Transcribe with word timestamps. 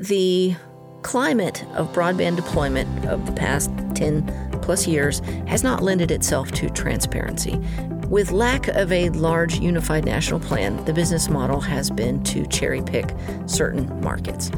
the 0.00 0.54
climate 1.02 1.64
of 1.74 1.92
broadband 1.92 2.36
deployment 2.36 3.06
of 3.06 3.24
the 3.26 3.32
past 3.32 3.70
10 3.94 4.60
plus 4.62 4.86
years 4.86 5.20
has 5.46 5.62
not 5.62 5.82
lended 5.82 6.10
itself 6.10 6.50
to 6.52 6.68
transparency. 6.70 7.58
With 8.08 8.32
lack 8.32 8.68
of 8.68 8.90
a 8.90 9.10
large 9.10 9.58
unified 9.58 10.04
national 10.04 10.40
plan, 10.40 10.82
the 10.84 10.92
business 10.92 11.28
model 11.28 11.60
has 11.60 11.90
been 11.90 12.22
to 12.24 12.46
cherry 12.46 12.82
pick 12.82 13.14
certain 13.46 14.00
markets. 14.00 14.50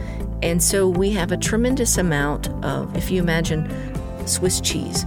And 0.42 0.62
so 0.62 0.88
we 0.88 1.11
have 1.11 1.33
a 1.33 1.37
tremendous 1.37 1.99
amount 1.99 2.49
of, 2.65 2.97
if 2.97 3.11
you 3.11 3.21
imagine 3.21 3.69
Swiss 4.27 4.61
cheese, 4.61 5.04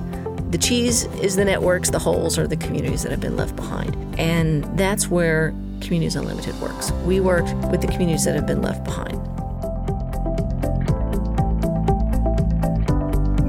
the 0.49 0.57
cheese 0.57 1.05
is 1.21 1.35
the 1.35 1.45
networks, 1.45 1.89
the 1.89 1.99
holes 1.99 2.37
are 2.37 2.47
the 2.47 2.57
communities 2.57 3.01
that 3.03 3.11
have 3.11 3.21
been 3.21 3.35
left 3.35 3.55
behind. 3.55 3.95
And 4.19 4.65
that's 4.77 5.07
where 5.07 5.49
Communities 5.81 6.15
Unlimited 6.15 6.59
works. 6.61 6.91
We 7.05 7.19
work 7.19 7.45
with 7.71 7.81
the 7.81 7.87
communities 7.87 8.25
that 8.25 8.35
have 8.35 8.45
been 8.45 8.61
left 8.61 8.83
behind. 8.85 9.19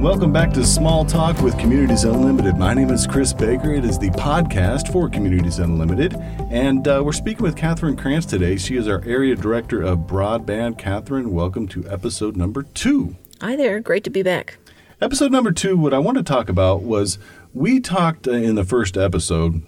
Welcome 0.04 0.34
back 0.34 0.52
to 0.52 0.66
Small 0.66 1.06
Talk 1.06 1.40
with 1.40 1.58
Communities 1.58 2.04
Unlimited. 2.04 2.58
My 2.58 2.74
name 2.74 2.90
is 2.90 3.06
Chris 3.06 3.32
Baker. 3.32 3.72
It 3.72 3.86
is 3.86 3.98
the 3.98 4.10
podcast 4.10 4.92
for 4.92 5.08
Communities 5.08 5.60
Unlimited. 5.60 6.14
And 6.50 6.86
uh, 6.86 7.00
we're 7.02 7.12
speaking 7.12 7.42
with 7.42 7.56
Catherine 7.56 7.96
Krantz 7.96 8.26
today. 8.26 8.58
She 8.58 8.76
is 8.76 8.86
our 8.86 9.02
Area 9.06 9.34
Director 9.34 9.80
of 9.80 10.00
Broadband. 10.00 10.76
Catherine, 10.76 11.30
welcome 11.30 11.66
to 11.68 11.88
episode 11.88 12.36
number 12.36 12.64
two. 12.64 13.16
Hi 13.40 13.56
there. 13.56 13.80
Great 13.80 14.04
to 14.04 14.10
be 14.10 14.22
back. 14.22 14.58
Episode 15.00 15.32
number 15.32 15.52
two, 15.52 15.74
what 15.74 15.94
I 15.94 16.00
want 16.00 16.18
to 16.18 16.22
talk 16.22 16.50
about 16.50 16.82
was 16.82 17.18
we 17.54 17.80
talked 17.80 18.28
uh, 18.28 18.32
in 18.32 18.56
the 18.56 18.64
first 18.64 18.98
episode 18.98 19.62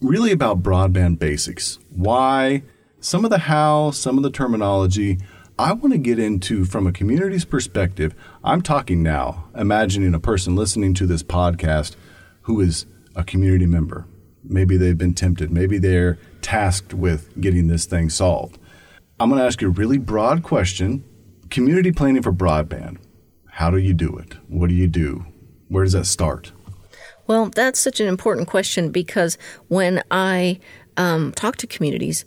really 0.00 0.32
about 0.32 0.62
broadband 0.62 1.18
basics. 1.18 1.78
Why, 1.90 2.62
some 2.98 3.26
of 3.26 3.30
the 3.30 3.40
how, 3.40 3.90
some 3.90 4.16
of 4.16 4.22
the 4.22 4.30
terminology. 4.30 5.18
I 5.60 5.74
want 5.74 5.92
to 5.92 5.98
get 5.98 6.18
into 6.18 6.64
from 6.64 6.86
a 6.86 6.92
community's 6.92 7.44
perspective. 7.44 8.14
I'm 8.42 8.62
talking 8.62 9.02
now, 9.02 9.50
imagining 9.54 10.14
a 10.14 10.18
person 10.18 10.56
listening 10.56 10.94
to 10.94 11.06
this 11.06 11.22
podcast 11.22 11.96
who 12.44 12.62
is 12.62 12.86
a 13.14 13.22
community 13.22 13.66
member. 13.66 14.06
Maybe 14.42 14.78
they've 14.78 14.96
been 14.96 15.12
tempted, 15.12 15.50
maybe 15.50 15.76
they're 15.76 16.18
tasked 16.40 16.94
with 16.94 17.38
getting 17.38 17.68
this 17.68 17.84
thing 17.84 18.08
solved. 18.08 18.58
I'm 19.20 19.28
going 19.28 19.38
to 19.38 19.44
ask 19.44 19.60
you 19.60 19.68
a 19.68 19.72
really 19.72 19.98
broad 19.98 20.42
question 20.42 21.04
community 21.50 21.92
planning 21.92 22.22
for 22.22 22.32
broadband. 22.32 22.96
How 23.46 23.70
do 23.70 23.76
you 23.76 23.92
do 23.92 24.16
it? 24.16 24.36
What 24.48 24.70
do 24.70 24.74
you 24.74 24.86
do? 24.86 25.26
Where 25.68 25.84
does 25.84 25.92
that 25.92 26.06
start? 26.06 26.52
Well, 27.26 27.50
that's 27.54 27.78
such 27.78 28.00
an 28.00 28.08
important 28.08 28.48
question 28.48 28.90
because 28.90 29.36
when 29.68 30.02
I 30.10 30.58
um, 30.96 31.32
talk 31.32 31.56
to 31.56 31.66
communities, 31.66 32.24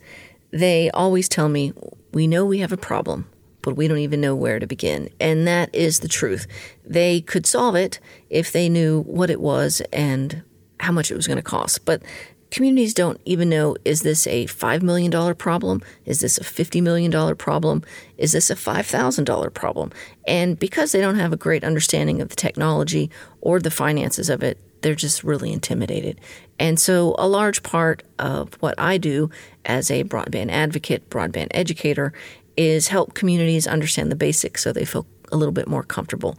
they 0.52 0.92
always 0.92 1.28
tell 1.28 1.50
me, 1.50 1.74
we 2.14 2.28
know 2.28 2.46
we 2.46 2.60
have 2.60 2.72
a 2.72 2.78
problem, 2.78 3.28
but 3.62 3.76
we 3.76 3.88
don't 3.88 3.98
even 3.98 4.22
know 4.22 4.36
where 4.36 4.60
to 4.60 4.68
begin. 4.68 5.10
And 5.20 5.48
that 5.48 5.74
is 5.74 6.00
the 6.00 6.08
truth. 6.08 6.48
They 6.86 7.22
could 7.22 7.46
solve 7.46 7.76
it 7.76 8.00
if 8.30 8.52
they 8.52 8.70
knew 8.70 9.02
what 9.02 9.30
it 9.30 9.42
was 9.42 9.82
and 9.92 10.44
how 10.80 10.92
much 10.92 11.12
it 11.12 11.16
was 11.16 11.28
going 11.28 11.38
to 11.38 11.44
cost. 11.44 11.86
But 11.86 12.04
communities 12.52 12.94
don't 12.94 13.20
even 13.26 13.50
know 13.50 13.76
is 13.84 14.04
this 14.04 14.28
a 14.28 14.46
$5 14.46 14.84
million 14.84 15.36
problem? 15.36 15.82
Is 16.06 16.22
this 16.22 16.38
a 16.38 16.44
$50 16.44 16.84
million 16.84 17.36
problem? 17.36 17.82
Is 18.18 18.34
this 18.34 18.50
a 18.52 18.56
$5,000 18.56 19.54
problem? 19.54 19.92
And 20.28 20.60
because 20.60 20.92
they 20.92 21.02
don't 21.02 21.16
have 21.20 21.34
a 21.34 21.38
great 21.38 21.64
understanding 21.64 22.22
of 22.22 22.30
the 22.30 22.36
technology 22.36 23.10
or 23.42 23.60
the 23.60 23.72
finances 23.72 24.30
of 24.30 24.44
it, 24.44 24.60
they're 24.84 24.94
just 24.94 25.24
really 25.24 25.52
intimidated. 25.52 26.20
And 26.60 26.80
so, 26.80 27.16
a 27.18 27.28
large 27.28 27.64
part 27.64 28.04
of 28.20 28.54
what 28.62 28.76
I 28.78 28.98
do 28.98 29.30
as 29.66 29.90
a 29.90 30.04
broadband 30.04 30.52
advocate, 30.52 31.10
broadband 31.10 31.48
educator, 31.52 32.14
is 32.56 32.88
help 32.90 33.14
communities 33.14 33.68
understand 33.68 34.12
the 34.12 34.16
basics 34.16 34.64
so 34.64 34.72
they 34.72 34.86
feel 34.86 35.06
a 35.32 35.38
little 35.38 35.52
bit 35.52 35.68
more 35.68 35.84
comfortable 35.84 36.38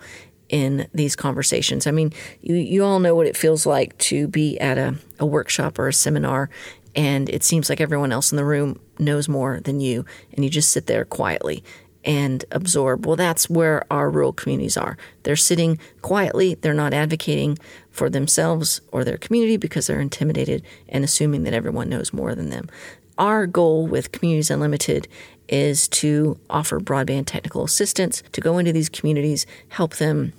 in 0.48 0.87
these 0.95 1.17
conversations. 1.17 1.87
I 1.87 1.91
mean, 1.91 2.12
you, 2.42 2.55
you 2.55 2.85
all 2.85 3.01
know 3.01 3.15
what 3.15 3.27
it 3.27 3.37
feels 3.37 3.67
like 3.67 3.97
to 3.98 4.29
be 4.29 4.59
at 4.61 4.79
a, 4.79 4.95
a 5.19 5.27
workshop 5.27 5.79
or 5.79 5.89
a 5.89 5.92
seminar, 5.92 6.48
and 6.95 7.29
it 7.29 7.42
seems 7.42 7.69
like 7.69 7.81
everyone 7.81 8.13
else 8.13 8.31
in 8.31 8.36
the 8.36 8.45
room 8.45 8.79
knows 8.98 9.29
more 9.29 9.58
than 9.61 9.81
you, 9.81 10.05
and 10.33 10.45
you 10.45 10.51
just 10.51 10.70
sit 10.70 10.86
there 10.86 11.05
quietly 11.05 11.64
and 12.05 12.45
absorb. 12.51 13.07
Well, 13.07 13.17
that's 13.17 13.48
where 13.48 13.85
our 13.91 14.11
rural 14.11 14.33
communities 14.33 14.77
are. 14.77 14.97
They're 15.23 15.37
sitting 15.37 15.79
quietly, 16.03 16.55
they're 16.55 16.75
not 16.75 16.95
advocating 16.95 17.59
for 17.91 18.11
themselves 18.11 18.81
or 18.92 19.05
their 19.05 19.17
community 19.17 19.57
because 19.57 19.87
they're 19.87 20.01
intimidated 20.01 20.63
and 20.89 21.05
assuming 21.05 21.45
that 21.45 21.55
everyone 21.55 21.89
knows 21.89 22.13
more 22.13 22.35
than 22.35 22.51
them. 22.51 22.69
Our 23.17 23.47
goal 23.47 23.87
with 23.87 24.13
Communities 24.13 24.51
Unlimited 24.51 25.07
is 25.48 25.89
to 25.89 26.39
offer 26.51 26.81
broadband 26.81 27.27
technical 27.27 27.64
assistance 27.64 28.23
to 28.33 28.41
go 28.41 28.59
into 28.59 28.73
these 28.73 28.89
communities, 28.89 29.47
help 29.69 29.97
them 29.97 30.33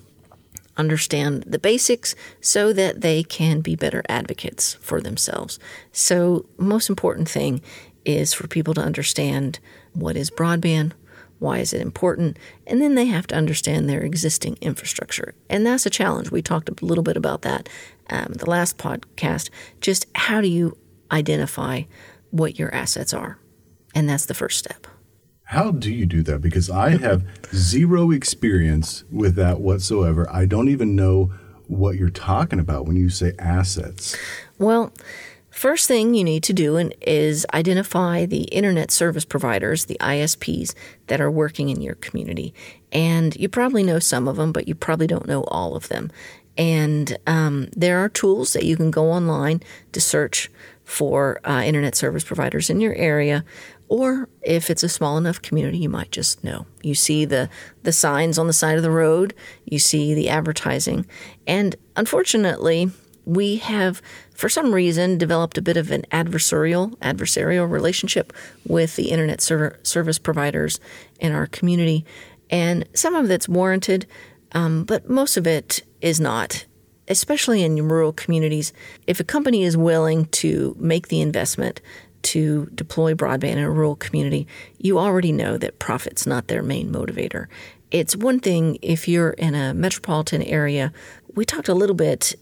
understand 0.77 1.43
the 1.43 1.59
basics 1.59 2.15
so 2.41 2.73
that 2.73 3.01
they 3.01 3.23
can 3.23 3.61
be 3.61 3.75
better 3.75 4.03
advocates 4.09 4.73
for 4.75 4.99
themselves. 4.99 5.57
So, 5.93 6.45
most 6.57 6.89
important 6.89 7.29
thing 7.29 7.61
is 8.03 8.33
for 8.33 8.47
people 8.47 8.73
to 8.73 8.81
understand 8.81 9.59
what 9.93 10.17
is 10.17 10.29
broadband, 10.29 10.91
why 11.39 11.59
is 11.59 11.73
it 11.73 11.81
important? 11.81 12.37
And 12.65 12.81
then 12.81 12.95
they 12.95 13.05
have 13.05 13.27
to 13.27 13.35
understand 13.35 13.89
their 13.89 14.01
existing 14.01 14.57
infrastructure. 14.61 15.35
And 15.49 15.65
that's 15.65 15.85
a 15.85 15.89
challenge. 15.89 16.31
We 16.31 16.41
talked 16.41 16.69
a 16.69 16.85
little 16.85 17.03
bit 17.03 17.17
about 17.17 17.41
that 17.43 17.69
um, 18.09 18.33
the 18.33 18.49
last 18.49 18.77
podcast. 18.77 19.49
Just 19.81 20.05
how 20.15 20.41
do 20.41 20.47
you 20.47 20.77
identify 21.11 21.83
what 22.31 22.59
your 22.59 22.73
assets 22.73 23.13
are? 23.13 23.39
And 23.93 24.09
that's 24.09 24.25
the 24.25 24.33
first 24.33 24.59
step. 24.59 24.87
How 25.43 25.71
do 25.71 25.93
you 25.93 26.05
do 26.05 26.23
that? 26.23 26.41
Because 26.41 26.69
I 26.69 26.97
have 26.97 27.23
zero 27.53 28.11
experience 28.11 29.03
with 29.11 29.35
that 29.35 29.59
whatsoever. 29.59 30.27
I 30.31 30.45
don't 30.45 30.69
even 30.69 30.95
know 30.95 31.31
what 31.67 31.95
you're 31.95 32.09
talking 32.09 32.59
about 32.59 32.85
when 32.85 32.95
you 32.95 33.09
say 33.09 33.33
assets. 33.37 34.17
Well, 34.57 34.91
First 35.65 35.87
thing 35.87 36.13
you 36.13 36.23
need 36.23 36.43
to 36.43 36.53
do 36.53 36.77
is 37.01 37.43
identify 37.51 38.27
the 38.27 38.43
internet 38.43 38.91
service 38.91 39.25
providers, 39.25 39.85
the 39.85 39.97
ISPs, 39.99 40.75
that 41.07 41.19
are 41.19 41.31
working 41.31 41.69
in 41.69 41.81
your 41.81 41.95
community. 41.95 42.53
And 42.91 43.35
you 43.35 43.49
probably 43.49 43.81
know 43.81 43.97
some 43.97 44.27
of 44.27 44.35
them, 44.35 44.51
but 44.51 44.67
you 44.67 44.75
probably 44.75 45.07
don't 45.07 45.25
know 45.25 45.43
all 45.45 45.75
of 45.75 45.87
them. 45.87 46.11
And 46.55 47.17
um, 47.25 47.69
there 47.75 47.97
are 47.97 48.09
tools 48.09 48.53
that 48.53 48.63
you 48.63 48.77
can 48.77 48.91
go 48.91 49.11
online 49.11 49.63
to 49.93 49.99
search 49.99 50.51
for 50.83 51.39
uh, 51.43 51.63
internet 51.65 51.95
service 51.95 52.23
providers 52.23 52.69
in 52.69 52.79
your 52.79 52.93
area. 52.93 53.43
Or 53.87 54.29
if 54.43 54.69
it's 54.69 54.83
a 54.83 54.87
small 54.87 55.17
enough 55.17 55.41
community, 55.41 55.79
you 55.79 55.89
might 55.89 56.11
just 56.11 56.43
know. 56.43 56.67
You 56.83 56.93
see 56.93 57.25
the, 57.25 57.49
the 57.81 57.91
signs 57.91 58.37
on 58.37 58.45
the 58.45 58.53
side 58.53 58.77
of 58.77 58.83
the 58.83 58.91
road, 58.91 59.33
you 59.63 59.79
see 59.79 60.13
the 60.13 60.29
advertising. 60.29 61.07
And 61.47 61.75
unfortunately, 61.95 62.91
we 63.25 63.57
have, 63.57 64.01
for 64.33 64.49
some 64.49 64.73
reason, 64.73 65.17
developed 65.17 65.57
a 65.57 65.61
bit 65.61 65.77
of 65.77 65.91
an 65.91 66.03
adversarial 66.11 66.95
adversarial 66.97 67.69
relationship 67.69 68.31
with 68.67 68.95
the 68.95 69.09
internet 69.11 69.41
ser- 69.41 69.79
service 69.83 70.19
providers 70.19 70.79
in 71.19 71.31
our 71.31 71.47
community, 71.47 72.05
and 72.49 72.87
some 72.93 73.15
of 73.15 73.27
that's 73.27 73.49
warranted, 73.49 74.05
um, 74.51 74.83
but 74.83 75.09
most 75.09 75.37
of 75.37 75.47
it 75.47 75.81
is 76.01 76.19
not. 76.19 76.65
Especially 77.07 77.63
in 77.63 77.87
rural 77.87 78.13
communities, 78.13 78.73
if 79.05 79.19
a 79.19 79.23
company 79.23 79.63
is 79.63 79.77
willing 79.77 80.25
to 80.25 80.75
make 80.79 81.09
the 81.09 81.21
investment 81.21 81.79
to 82.23 82.65
deploy 82.73 83.13
broadband 83.13 83.51
in 83.51 83.57
a 83.59 83.69
rural 83.69 83.95
community, 83.95 84.47
you 84.79 84.97
already 84.97 85.31
know 85.31 85.57
that 85.57 85.77
profit's 85.77 86.25
not 86.25 86.47
their 86.47 86.63
main 86.63 86.91
motivator. 86.91 87.45
It's 87.91 88.15
one 88.15 88.39
thing 88.39 88.79
if 88.81 89.07
you're 89.07 89.31
in 89.31 89.53
a 89.53 89.75
metropolitan 89.75 90.41
area. 90.41 90.91
We 91.35 91.45
talked 91.45 91.67
a 91.67 91.75
little 91.75 91.95
bit 91.95 92.33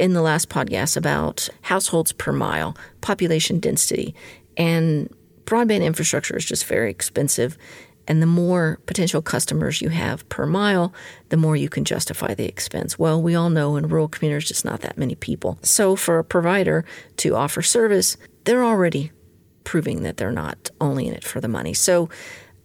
in 0.00 0.14
the 0.14 0.22
last 0.22 0.48
podcast 0.48 0.96
about 0.96 1.50
households 1.60 2.10
per 2.12 2.32
mile, 2.32 2.74
population 3.02 3.60
density, 3.60 4.14
and 4.56 5.14
broadband 5.44 5.84
infrastructure 5.84 6.34
is 6.36 6.44
just 6.44 6.64
very 6.64 6.90
expensive. 6.90 7.58
And 8.08 8.22
the 8.22 8.26
more 8.26 8.80
potential 8.86 9.20
customers 9.20 9.82
you 9.82 9.90
have 9.90 10.26
per 10.30 10.46
mile, 10.46 10.94
the 11.28 11.36
more 11.36 11.54
you 11.54 11.68
can 11.68 11.84
justify 11.84 12.34
the 12.34 12.46
expense. 12.46 12.98
Well, 12.98 13.20
we 13.22 13.34
all 13.34 13.50
know 13.50 13.76
in 13.76 13.88
rural 13.88 14.08
communities, 14.08 14.48
just 14.48 14.64
not 14.64 14.80
that 14.80 14.96
many 14.96 15.14
people. 15.14 15.58
So, 15.62 15.96
for 15.96 16.18
a 16.18 16.24
provider 16.24 16.86
to 17.18 17.36
offer 17.36 17.60
service, 17.60 18.16
they're 18.44 18.64
already 18.64 19.12
proving 19.64 20.02
that 20.02 20.16
they're 20.16 20.32
not 20.32 20.70
only 20.80 21.08
in 21.08 21.14
it 21.14 21.24
for 21.24 21.42
the 21.42 21.46
money. 21.46 21.74
So, 21.74 22.08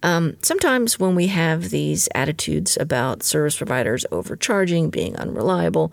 um, 0.02 0.36
sometimes 0.42 0.98
when 0.98 1.14
we 1.14 1.26
have 1.28 1.70
these 1.70 2.08
attitudes 2.14 2.76
about 2.80 3.22
service 3.22 3.56
providers 3.56 4.06
overcharging, 4.10 4.90
being 4.90 5.16
unreliable, 5.16 5.92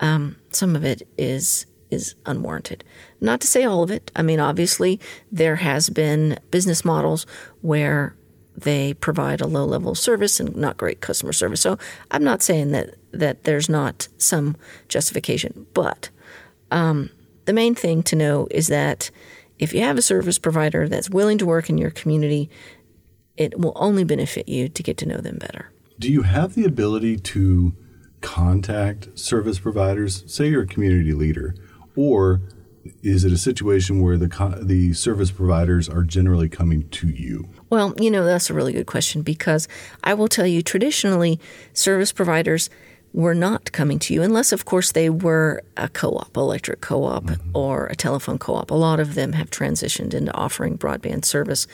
um, 0.00 0.36
some 0.50 0.74
of 0.74 0.84
it 0.84 1.06
is 1.16 1.66
is 1.90 2.14
unwarranted. 2.24 2.84
Not 3.20 3.40
to 3.40 3.46
say 3.48 3.64
all 3.64 3.82
of 3.82 3.90
it. 3.90 4.12
I 4.14 4.22
mean, 4.22 4.38
obviously, 4.38 5.00
there 5.32 5.56
has 5.56 5.90
been 5.90 6.38
business 6.50 6.84
models 6.84 7.26
where 7.62 8.14
they 8.56 8.94
provide 8.94 9.40
a 9.40 9.46
low 9.46 9.64
level 9.64 9.92
of 9.92 9.98
service 9.98 10.38
and 10.38 10.54
not 10.56 10.76
great 10.76 11.00
customer 11.00 11.32
service. 11.32 11.60
So 11.60 11.78
I'm 12.10 12.24
not 12.24 12.42
saying 12.42 12.72
that 12.72 12.94
that 13.12 13.44
there's 13.44 13.68
not 13.68 14.08
some 14.18 14.56
justification, 14.88 15.66
but 15.74 16.10
um, 16.70 17.10
the 17.46 17.52
main 17.52 17.74
thing 17.74 18.02
to 18.04 18.16
know 18.16 18.46
is 18.50 18.68
that 18.68 19.10
if 19.58 19.74
you 19.74 19.80
have 19.80 19.98
a 19.98 20.02
service 20.02 20.38
provider 20.38 20.88
that's 20.88 21.10
willing 21.10 21.38
to 21.38 21.46
work 21.46 21.68
in 21.68 21.76
your 21.76 21.90
community, 21.90 22.48
it 23.36 23.58
will 23.58 23.72
only 23.76 24.04
benefit 24.04 24.48
you 24.48 24.68
to 24.68 24.82
get 24.82 24.96
to 24.98 25.06
know 25.06 25.18
them 25.18 25.38
better. 25.38 25.70
Do 25.98 26.10
you 26.10 26.22
have 26.22 26.54
the 26.54 26.64
ability 26.64 27.18
to 27.18 27.74
contact 28.20 29.18
service 29.18 29.58
providers? 29.58 30.24
Say 30.26 30.48
you're 30.48 30.62
a 30.62 30.66
community 30.66 31.12
leader, 31.12 31.54
or 31.96 32.40
is 33.02 33.24
it 33.24 33.32
a 33.32 33.38
situation 33.38 34.00
where 34.00 34.16
the 34.16 34.28
the 34.62 34.92
service 34.92 35.30
providers 35.30 35.88
are 35.88 36.02
generally 36.02 36.48
coming 36.48 36.88
to 36.90 37.08
you? 37.08 37.48
Well, 37.68 37.94
you 37.98 38.10
know 38.10 38.24
that's 38.24 38.50
a 38.50 38.54
really 38.54 38.72
good 38.72 38.86
question 38.86 39.22
because 39.22 39.68
I 40.02 40.14
will 40.14 40.28
tell 40.28 40.46
you 40.46 40.62
traditionally 40.62 41.40
service 41.72 42.12
providers 42.12 42.70
were 43.12 43.34
not 43.34 43.72
coming 43.72 43.98
to 43.98 44.14
you 44.14 44.22
unless 44.22 44.52
of 44.52 44.64
course 44.64 44.92
they 44.92 45.10
were 45.10 45.62
a 45.76 45.88
co-op, 45.88 46.36
electric 46.36 46.80
co-op 46.80 47.24
mm-hmm. 47.24 47.56
or 47.56 47.86
a 47.86 47.96
telephone 47.96 48.38
co-op. 48.38 48.70
A 48.70 48.74
lot 48.74 49.00
of 49.00 49.14
them 49.14 49.32
have 49.32 49.50
transitioned 49.50 50.14
into 50.14 50.32
offering 50.34 50.78
broadband 50.78 51.24
service 51.24 51.66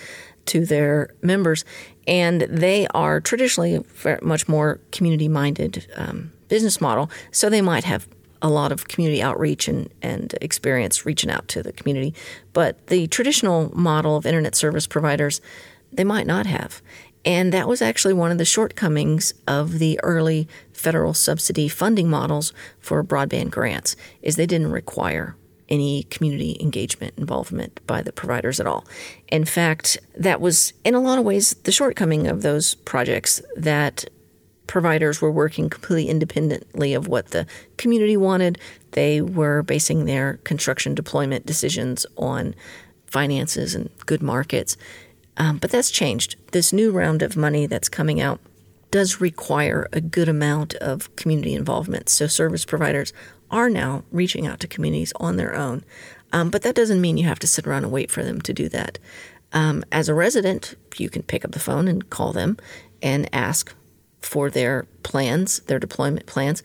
to 0.47 0.65
their 0.65 1.11
members 1.23 1.65
and 2.07 2.43
they 2.43 2.87
are 2.89 3.21
traditionally 3.21 3.85
much 4.23 4.49
more 4.49 4.81
community-minded 4.93 5.87
um, 5.97 6.33
business 6.49 6.81
model, 6.81 7.11
so 7.31 7.49
they 7.49 7.63
might 7.63 7.85
have 7.85 8.09
a 8.43 8.51
lot 8.51 8.73
of 8.73 8.89
community 8.89 9.23
outreach 9.23 9.69
and, 9.69 9.89
and 10.03 10.35
experience 10.41 11.07
reaching 11.07 11.31
out 11.31 11.49
to 11.49 11.63
the 11.63 11.73
community. 11.73 12.15
But 12.53 12.87
the 12.89 13.07
traditional 13.09 13.77
model 13.77 14.17
of 14.17 14.27
internet 14.27 14.55
service 14.55 14.87
providers, 14.87 15.41
they 15.93 16.05
might 16.05 16.27
not 16.27 16.47
have. 16.47 16.83
And 17.25 17.53
that 17.53 17.67
was 17.67 17.83
actually 17.83 18.15
one 18.15 18.31
of 18.31 18.39
the 18.39 18.45
shortcomings 18.45 19.35
of 19.49 19.81
the 19.81 19.99
early 20.03 20.49
federal 20.73 21.13
subsidy 21.13 21.69
funding 21.69 22.09
models 22.09 22.53
for 22.79 23.03
broadband 23.03 23.51
grants 23.51 23.97
is 24.23 24.37
they 24.37 24.47
didn't 24.47 24.71
require 24.71 25.35
any 25.69 26.05
community 26.05 26.57
engagement 26.61 27.15
involvement 27.17 27.85
by 27.87 28.01
the 28.01 28.13
providers 28.13 28.61
at 28.61 28.67
all. 28.69 28.85
In 29.29 29.45
fact, 29.45 29.99
that 30.17 30.41
was 30.41 30.73
in 30.85 30.95
a 30.95 31.01
lot 31.01 31.19
of 31.19 31.25
ways 31.25 31.55
the 31.65 31.73
shortcoming 31.73 32.29
of 32.29 32.43
those 32.43 32.77
projects 32.77 33.43
that 33.57 34.05
providers 34.67 35.21
were 35.21 35.31
working 35.31 35.71
completely 35.71 36.09
independently 36.09 36.95
of 36.95 37.09
what 37.09 37.29
the 37.29 37.47
community 37.77 38.17
wanted. 38.17 38.59
They 38.93 39.21
were 39.21 39.63
basing 39.63 40.05
their 40.05 40.39
construction 40.45 40.95
deployment 40.95 41.47
decisions 41.47 42.07
on 42.17 42.55
finances 43.07 43.75
and 43.75 43.91
good 44.07 44.23
markets. 44.23 44.77
Um, 45.37 45.59
but 45.59 45.71
that's 45.71 45.91
changed. 45.91 46.37
This 46.53 46.73
new 46.73 46.91
round 46.91 47.23
of 47.23 47.37
money 47.37 47.67
that's 47.67 47.89
coming 47.89 48.21
out 48.21 48.41
does 48.91 49.21
require 49.21 49.89
a 49.93 50.01
good 50.01 50.29
amount 50.29 50.75
of 50.77 51.15
community 51.17 51.55
involvement. 51.55 52.09
So 52.09 52.27
service 52.27 52.65
providers 52.65 53.13
are 53.51 53.69
now 53.69 54.05
reaching 54.11 54.47
out 54.47 54.61
to 54.61 54.69
communities 54.69 55.13
on 55.17 55.37
their 55.37 55.55
own. 55.55 55.85
Um, 56.33 56.51
but 56.51 56.63
that 56.63 56.75
doesn't 56.75 57.01
mean 57.01 57.19
you 57.19 57.27
have 57.27 57.39
to 57.41 57.47
sit 57.47 57.67
around 57.67 57.85
and 57.85 57.93
wait 57.93 58.11
for 58.11 58.23
them 58.23 58.41
to 58.43 58.53
do 58.53 58.69
that. 58.71 58.99
Um, 59.53 59.85
as 59.93 60.09
a 60.09 60.15
resident, 60.15 60.75
you 60.97 61.09
can 61.09 61.23
pick 61.23 61.45
up 61.45 61.53
the 61.53 61.61
phone 61.61 61.89
and 61.89 62.09
call 62.11 62.33
them 62.33 62.57
and 63.03 63.29
ask 63.33 63.75
for 64.27 64.51
their 64.51 64.87
plans, 65.05 65.61
their 65.61 65.79
deployment 65.79 66.27
plans, 66.27 66.63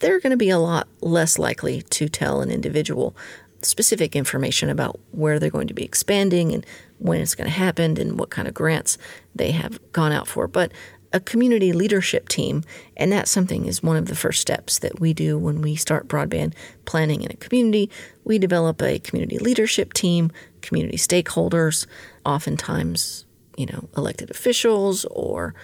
they're 0.00 0.20
going 0.20 0.32
to 0.32 0.36
be 0.36 0.50
a 0.50 0.58
lot 0.58 0.88
less 1.00 1.38
likely 1.38 1.82
to 1.82 2.08
tell 2.08 2.40
an 2.40 2.50
individual 2.50 3.16
specific 3.62 4.14
information 4.14 4.68
about 4.68 4.98
where 5.12 5.38
they're 5.38 5.48
going 5.48 5.68
to 5.68 5.74
be 5.74 5.84
expanding 5.84 6.52
and 6.52 6.66
when 6.98 7.20
it's 7.20 7.34
going 7.34 7.46
to 7.46 7.56
happen 7.56 7.98
and 7.98 8.18
what 8.18 8.30
kind 8.30 8.48
of 8.48 8.52
grants 8.52 8.98
they 9.34 9.52
have 9.52 9.80
gone 9.92 10.12
out 10.12 10.26
for. 10.26 10.46
But 10.48 10.72
a 11.12 11.20
community 11.20 11.72
leadership 11.72 12.28
team, 12.28 12.64
and 12.96 13.12
that's 13.12 13.30
something 13.30 13.66
is 13.66 13.82
one 13.82 13.96
of 13.96 14.06
the 14.06 14.16
first 14.16 14.40
steps 14.40 14.80
that 14.80 14.98
we 14.98 15.14
do 15.14 15.38
when 15.38 15.62
we 15.62 15.76
start 15.76 16.08
broadband 16.08 16.52
planning 16.84 17.22
in 17.22 17.30
a 17.30 17.36
community. 17.36 17.88
We 18.24 18.40
develop 18.40 18.82
a 18.82 18.98
community 18.98 19.38
leadership 19.38 19.92
team, 19.92 20.32
community 20.60 20.96
stakeholders, 20.96 21.86
oftentimes, 22.26 23.24
you 23.56 23.66
know, 23.66 23.88
elected 23.96 24.32
officials 24.32 25.04
or 25.04 25.54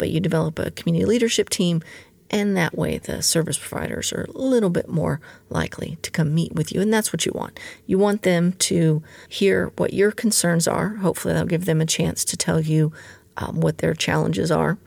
but 0.00 0.10
you 0.10 0.18
develop 0.18 0.58
a 0.58 0.72
community 0.72 1.04
leadership 1.04 1.50
team, 1.50 1.82
and 2.30 2.56
that 2.56 2.76
way 2.76 2.98
the 2.98 3.22
service 3.22 3.58
providers 3.58 4.12
are 4.12 4.24
a 4.24 4.38
little 4.38 4.70
bit 4.70 4.88
more 4.88 5.20
likely 5.50 5.98
to 6.02 6.10
come 6.10 6.34
meet 6.34 6.52
with 6.52 6.72
you. 6.72 6.80
And 6.80 6.92
that's 6.92 7.12
what 7.12 7.26
you 7.26 7.32
want. 7.32 7.60
You 7.86 7.98
want 7.98 8.22
them 8.22 8.54
to 8.54 9.02
hear 9.28 9.72
what 9.76 9.92
your 9.92 10.10
concerns 10.10 10.66
are. 10.66 10.96
Hopefully, 10.96 11.34
that'll 11.34 11.46
give 11.46 11.66
them 11.66 11.80
a 11.80 11.86
chance 11.86 12.24
to 12.24 12.36
tell 12.36 12.60
you 12.60 12.92
um, 13.36 13.60
what 13.60 13.78
their 13.78 13.94
challenges 13.94 14.50
are, 14.50 14.78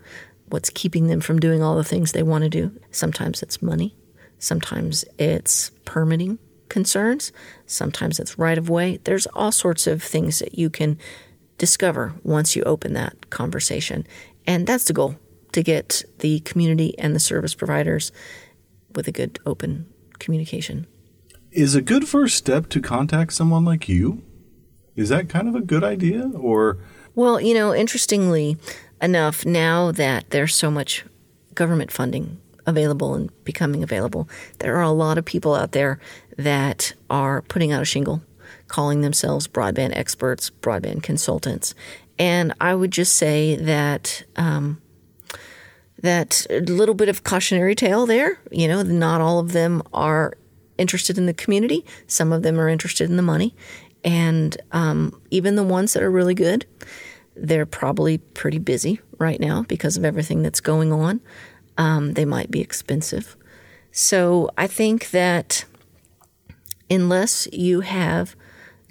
what's 0.48 0.70
keeping 0.70 1.08
them 1.08 1.22
from 1.22 1.40
doing 1.40 1.62
all 1.62 1.78
the 1.78 1.84
things 1.84 2.12
they 2.12 2.24
want 2.24 2.44
to 2.44 2.50
do. 2.50 2.72
Sometimes 2.92 3.44
it's 3.44 3.62
money, 3.62 3.96
sometimes 4.40 5.06
it's 5.20 5.70
permitting 5.86 6.40
concerns, 6.70 7.32
sometimes 7.68 8.20
it's 8.20 8.40
right 8.40 8.58
of 8.58 8.68
way. 8.68 9.00
There's 9.04 9.28
all 9.28 9.52
sorts 9.52 9.86
of 9.86 10.02
things 10.02 10.40
that 10.40 10.58
you 10.58 10.72
can 10.72 10.98
discover 11.58 12.14
once 12.24 12.56
you 12.56 12.64
open 12.64 12.94
that 12.94 13.30
conversation. 13.30 14.08
And 14.46 14.68
that's 14.68 14.86
the 14.86 14.94
goal 14.94 15.16
to 15.54 15.64
get 15.64 16.04
the 16.20 16.40
community 16.42 16.98
and 16.98 17.16
the 17.16 17.20
service 17.20 17.54
providers 17.54 18.12
with 18.96 19.08
a 19.08 19.12
good 19.12 19.40
open 19.46 19.88
communication. 20.20 20.88
Is 21.52 21.76
a 21.76 21.82
good 21.82 22.08
first 22.08 22.36
step 22.36 22.70
to 22.70 22.82
contact 22.82 23.34
someone 23.34 23.64
like 23.64 23.88
you? 23.88 24.24
Is 24.96 25.10
that 25.10 25.30
kind 25.30 25.48
of 25.48 25.56
a 25.56 25.62
good 25.62 25.84
idea 25.84 26.32
or 26.36 26.80
Well, 27.16 27.40
you 27.40 27.54
know, 27.54 27.74
interestingly 27.74 28.58
enough, 29.02 29.46
now 29.46 29.92
that 29.92 30.30
there's 30.32 30.56
so 30.56 30.72
much 30.72 31.06
government 31.54 31.92
funding 31.92 32.40
available 32.66 33.14
and 33.14 33.30
becoming 33.44 33.84
available, 33.84 34.28
there 34.60 34.76
are 34.78 34.82
a 34.82 34.92
lot 34.92 35.18
of 35.18 35.26
people 35.26 35.56
out 35.56 35.74
there 35.74 36.00
that 36.38 36.94
are 37.10 37.42
putting 37.44 37.72
out 37.72 37.82
a 37.82 37.86
shingle 37.86 38.24
calling 38.68 39.02
themselves 39.02 39.48
broadband 39.48 39.96
experts, 39.96 40.50
broadband 40.50 41.04
consultants, 41.04 41.76
and 42.20 42.54
I 42.62 42.76
would 42.76 42.92
just 42.92 43.16
say 43.16 43.56
that 43.56 44.24
um, 44.36 44.82
that 46.02 46.46
a 46.50 46.60
little 46.60 46.96
bit 46.96 47.10
of 47.10 47.24
cautionary 47.24 47.76
tale 47.76 48.06
there. 48.06 48.40
You 48.52 48.68
know, 48.68 48.84
not 48.84 49.22
all 49.22 49.40
of 49.40 49.52
them 49.52 49.82
are 49.94 50.34
interested 50.78 51.18
in 51.18 51.26
the 51.26 51.34
community. 51.34 51.86
Some 52.08 52.32
of 52.34 52.44
them 52.44 52.60
are 52.60 52.70
interested 52.70 53.10
in 53.10 53.18
the 53.18 53.24
money, 53.24 53.56
and 54.04 54.56
um, 54.72 55.20
even 55.32 55.56
the 55.56 55.64
ones 55.64 55.94
that 55.94 56.04
are 56.04 56.12
really 56.12 56.36
good, 56.36 56.66
they're 57.36 57.66
probably 57.66 58.18
pretty 58.18 58.60
busy 58.60 59.00
right 59.18 59.40
now 59.40 59.64
because 59.64 59.98
of 59.98 60.06
everything 60.06 60.44
that's 60.44 60.62
going 60.62 60.92
on. 60.92 61.22
Um, 61.78 62.14
they 62.14 62.26
might 62.26 62.52
be 62.52 62.62
expensive. 62.62 63.36
So 63.92 64.50
I 64.58 64.68
think 64.68 65.12
that 65.12 65.66
unless 66.90 67.48
you 67.52 67.82
have 67.82 68.36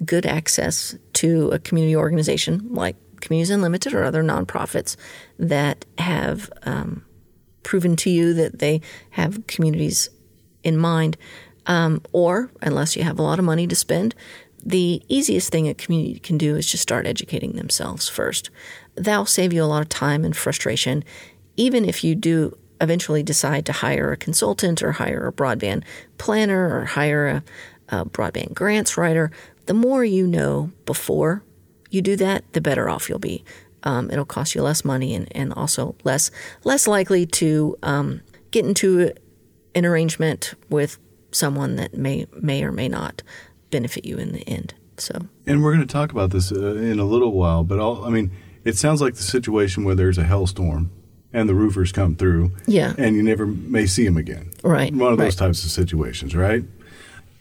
good 0.05 0.25
access 0.25 0.95
to 1.13 1.49
a 1.51 1.59
community 1.59 1.95
organization 1.95 2.73
like 2.73 2.95
Communities 3.23 3.49
Unlimited 3.49 3.93
or 3.93 4.03
other 4.03 4.21
nonprofits 4.21 4.97
that 5.39 5.85
have 5.97 6.51
um, 6.63 7.05
proven 7.63 7.95
to 7.95 8.09
you 8.09 8.33
that 8.33 8.59
they 8.59 8.81
have 9.11 9.47
communities 9.47 10.09
in 10.61 10.77
mind. 10.77 11.15
Um, 11.65 12.01
or, 12.11 12.51
unless 12.61 12.97
you 12.97 13.03
have 13.03 13.17
a 13.17 13.21
lot 13.21 13.39
of 13.39 13.45
money 13.45 13.65
to 13.67 13.75
spend, 13.75 14.13
the 14.65 15.01
easiest 15.07 15.51
thing 15.51 15.69
a 15.69 15.73
community 15.73 16.19
can 16.19 16.37
do 16.37 16.57
is 16.57 16.69
just 16.69 16.83
start 16.83 17.07
educating 17.07 17.53
themselves 17.53 18.09
first. 18.09 18.49
That'll 18.95 19.25
save 19.25 19.53
you 19.53 19.63
a 19.63 19.65
lot 19.65 19.81
of 19.81 19.87
time 19.87 20.25
and 20.25 20.35
frustration, 20.35 21.05
even 21.55 21.85
if 21.85 22.03
you 22.03 22.15
do 22.15 22.57
eventually 22.81 23.23
decide 23.23 23.65
to 23.67 23.71
hire 23.71 24.11
a 24.11 24.17
consultant 24.17 24.83
or 24.83 24.91
hire 24.91 25.27
a 25.27 25.31
broadband 25.31 25.83
planner 26.17 26.77
or 26.77 26.83
hire 26.83 27.27
a, 27.27 27.43
a 27.97 28.05
broadband 28.05 28.53
grants 28.53 28.97
writer. 28.97 29.31
The 29.67 29.73
more 29.73 30.03
you 30.03 30.27
know 30.27 30.71
before 30.85 31.41
you 31.93 32.01
do 32.01 32.15
that, 32.17 32.43
the 32.53 32.61
better 32.61 32.89
off 32.89 33.09
you'll 33.09 33.19
be. 33.19 33.43
Um, 33.83 34.09
it'll 34.09 34.25
cost 34.25 34.55
you 34.55 34.61
less 34.61 34.85
money 34.85 35.13
and, 35.13 35.27
and 35.35 35.53
also 35.53 35.95
less 36.03 36.31
less 36.63 36.87
likely 36.87 37.25
to 37.25 37.77
um, 37.83 38.21
get 38.51 38.65
into 38.65 39.11
an 39.75 39.85
arrangement 39.85 40.53
with 40.69 40.97
someone 41.31 41.75
that 41.75 41.95
may 41.95 42.25
may 42.39 42.63
or 42.63 42.71
may 42.71 42.87
not 42.87 43.21
benefit 43.71 44.05
you 44.05 44.17
in 44.17 44.31
the 44.31 44.47
end. 44.47 44.73
So, 44.97 45.27
and 45.45 45.63
we're 45.63 45.73
going 45.73 45.85
to 45.85 45.91
talk 45.91 46.11
about 46.11 46.29
this 46.29 46.51
uh, 46.51 46.75
in 46.75 46.99
a 46.99 47.05
little 47.05 47.33
while. 47.33 47.63
But 47.63 47.79
all, 47.79 48.05
I 48.05 48.09
mean, 48.09 48.31
it 48.63 48.77
sounds 48.77 49.01
like 49.01 49.15
the 49.15 49.23
situation 49.23 49.83
where 49.83 49.95
there's 49.95 50.17
a 50.17 50.23
hailstorm 50.23 50.91
and 51.33 51.49
the 51.49 51.55
roofers 51.55 51.91
come 51.91 52.15
through, 52.15 52.51
yeah, 52.67 52.93
and 52.97 53.15
you 53.15 53.23
never 53.23 53.45
may 53.45 53.85
see 53.85 54.05
them 54.05 54.17
again. 54.17 54.51
Right, 54.63 54.93
one 54.93 55.11
of 55.11 55.17
those 55.17 55.35
types 55.35 55.63
of 55.65 55.71
situations, 55.71 56.35
right? 56.35 56.63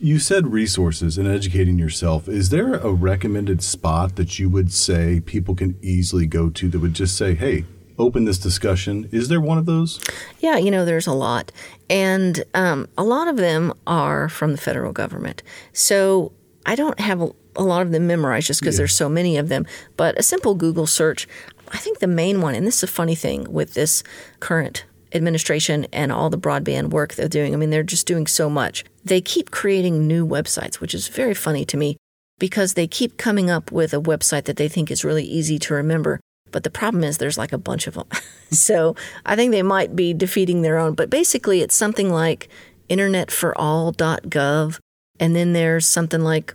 You 0.02 0.18
said 0.18 0.52
resources 0.52 1.16
and 1.16 1.28
educating 1.28 1.78
yourself. 1.78 2.28
Is 2.28 2.49
there 2.49 2.75
a 2.75 2.90
recommended 2.90 3.62
spot 3.62 4.16
that 4.16 4.37
you 4.37 4.50
would 4.50 4.73
say 4.73 5.21
people 5.21 5.54
can 5.54 5.78
easily 5.80 6.26
go 6.26 6.50
to 6.50 6.68
that 6.71 6.80
would 6.80 6.94
just 6.94 7.16
say, 7.16 7.35
hey, 7.35 7.66
open 8.00 8.25
this 8.25 8.38
discussion? 8.38 9.09
Is 9.12 9.28
there 9.28 9.40
one 9.40 9.59
of 9.59 9.66
those? 9.66 10.00
Yeah, 10.40 10.56
you 10.56 10.73
know, 10.73 10.85
there's 10.85 11.06
a 11.06 11.12
lot. 11.12 11.52
And 11.88 12.42
um, 12.52 12.88
a 12.99 13.04
lot 13.04 13.28
of 13.28 13.37
them 13.37 13.75
are 13.87 14.28
from 14.28 14.50
the 14.50 14.59
federal 14.59 14.92
government. 14.92 15.44
So 15.73 16.32
I 16.66 16.75
don't 16.75 16.99
have 16.99 17.23
a, 17.23 17.30
a 17.54 17.62
lot 17.62 17.82
of 17.82 17.92
them 17.92 18.09
memorized 18.09 18.49
just 18.49 18.59
because 18.59 18.75
yeah. 18.75 18.78
there's 18.78 18.97
so 18.97 19.09
many 19.09 19.37
of 19.37 19.49
them. 19.49 19.66
But 19.97 20.18
a 20.18 20.25
simple 20.25 20.56
Google 20.56 20.88
search, 20.88 21.28
I 21.71 21.76
think 21.76 22.00
the 22.00 22.09
main 22.09 22.40
one, 22.40 22.56
and 22.56 22.66
this 22.66 22.78
is 22.78 22.82
a 22.82 22.88
funny 22.88 23.14
thing 23.14 23.47
with 23.52 23.75
this 23.75 24.02
current 24.40 24.85
administration 25.14 25.87
and 25.92 26.11
all 26.12 26.31
the 26.31 26.38
broadband 26.38 26.90
work 26.90 27.14
they're 27.14 27.28
doing. 27.28 27.54
I 27.54 27.57
mean, 27.57 27.71
they're 27.71 27.83
just 27.83 28.07
doing 28.07 28.26
so 28.26 28.49
much. 28.49 28.85
They 29.04 29.21
keep 29.21 29.50
creating 29.50 30.07
new 30.07 30.26
websites, 30.26 30.76
which 30.76 30.95
is 30.95 31.09
very 31.09 31.35
funny 31.35 31.64
to 31.66 31.76
me 31.76 31.97
because 32.38 32.75
they 32.75 32.87
keep 32.87 33.19
coming 33.19 33.50
up 33.50 33.71
with 33.71 33.95
a 33.95 34.00
website 34.00 34.45
that 34.45 34.57
they 34.57 34.69
think 34.69 34.90
is 34.90 35.04
really 35.04 35.25
easy 35.25 35.59
to 35.61 35.75
remember. 35.75 36.21
But 36.50 36.64
the 36.64 36.71
problem 36.71 37.04
is 37.04 37.19
there's 37.19 37.38
like 37.38 37.52
a 37.52 37.59
bunch 37.59 37.87
of 37.87 37.95
them. 37.95 38.09
so 38.50 38.97
I 39.25 39.37
think 39.37 39.52
they 39.52 39.62
might 39.62 39.97
be 39.97 40.12
defeating 40.12 40.62
their 40.62 40.78
own. 40.78 40.95
But 40.95 41.11
basically, 41.11 41.61
it's 41.61 41.75
something 41.75 42.11
like 42.11 42.49
internetforall.gov. 42.90 44.78
And 45.21 45.37
then 45.37 45.52
there's 45.52 45.87
something 45.87 46.21
like 46.21 46.54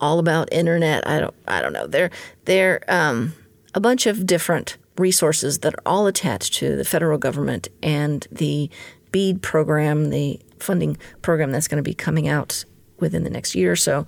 all 0.00 0.18
about 0.18 0.52
internet. 0.52 1.06
I 1.08 1.20
don't 1.20 1.34
I 1.46 1.62
don't 1.62 1.72
know. 1.72 1.86
They're 1.86 2.10
they're 2.44 2.82
um, 2.88 3.34
a 3.74 3.80
bunch 3.80 4.06
of 4.06 4.26
different 4.26 4.76
resources 4.96 5.60
that 5.60 5.74
are 5.74 5.82
all 5.86 6.06
attached 6.06 6.54
to 6.54 6.76
the 6.76 6.84
federal 6.84 7.18
government 7.18 7.68
and 7.82 8.26
the 8.30 8.70
BEAD 9.12 9.42
program, 9.42 10.10
the 10.10 10.40
funding 10.58 10.96
program 11.22 11.52
that's 11.52 11.68
going 11.68 11.82
to 11.82 11.88
be 11.88 11.94
coming 11.94 12.28
out 12.28 12.64
within 12.98 13.24
the 13.24 13.30
next 13.30 13.54
year 13.54 13.72
or 13.72 13.76
so. 13.76 14.06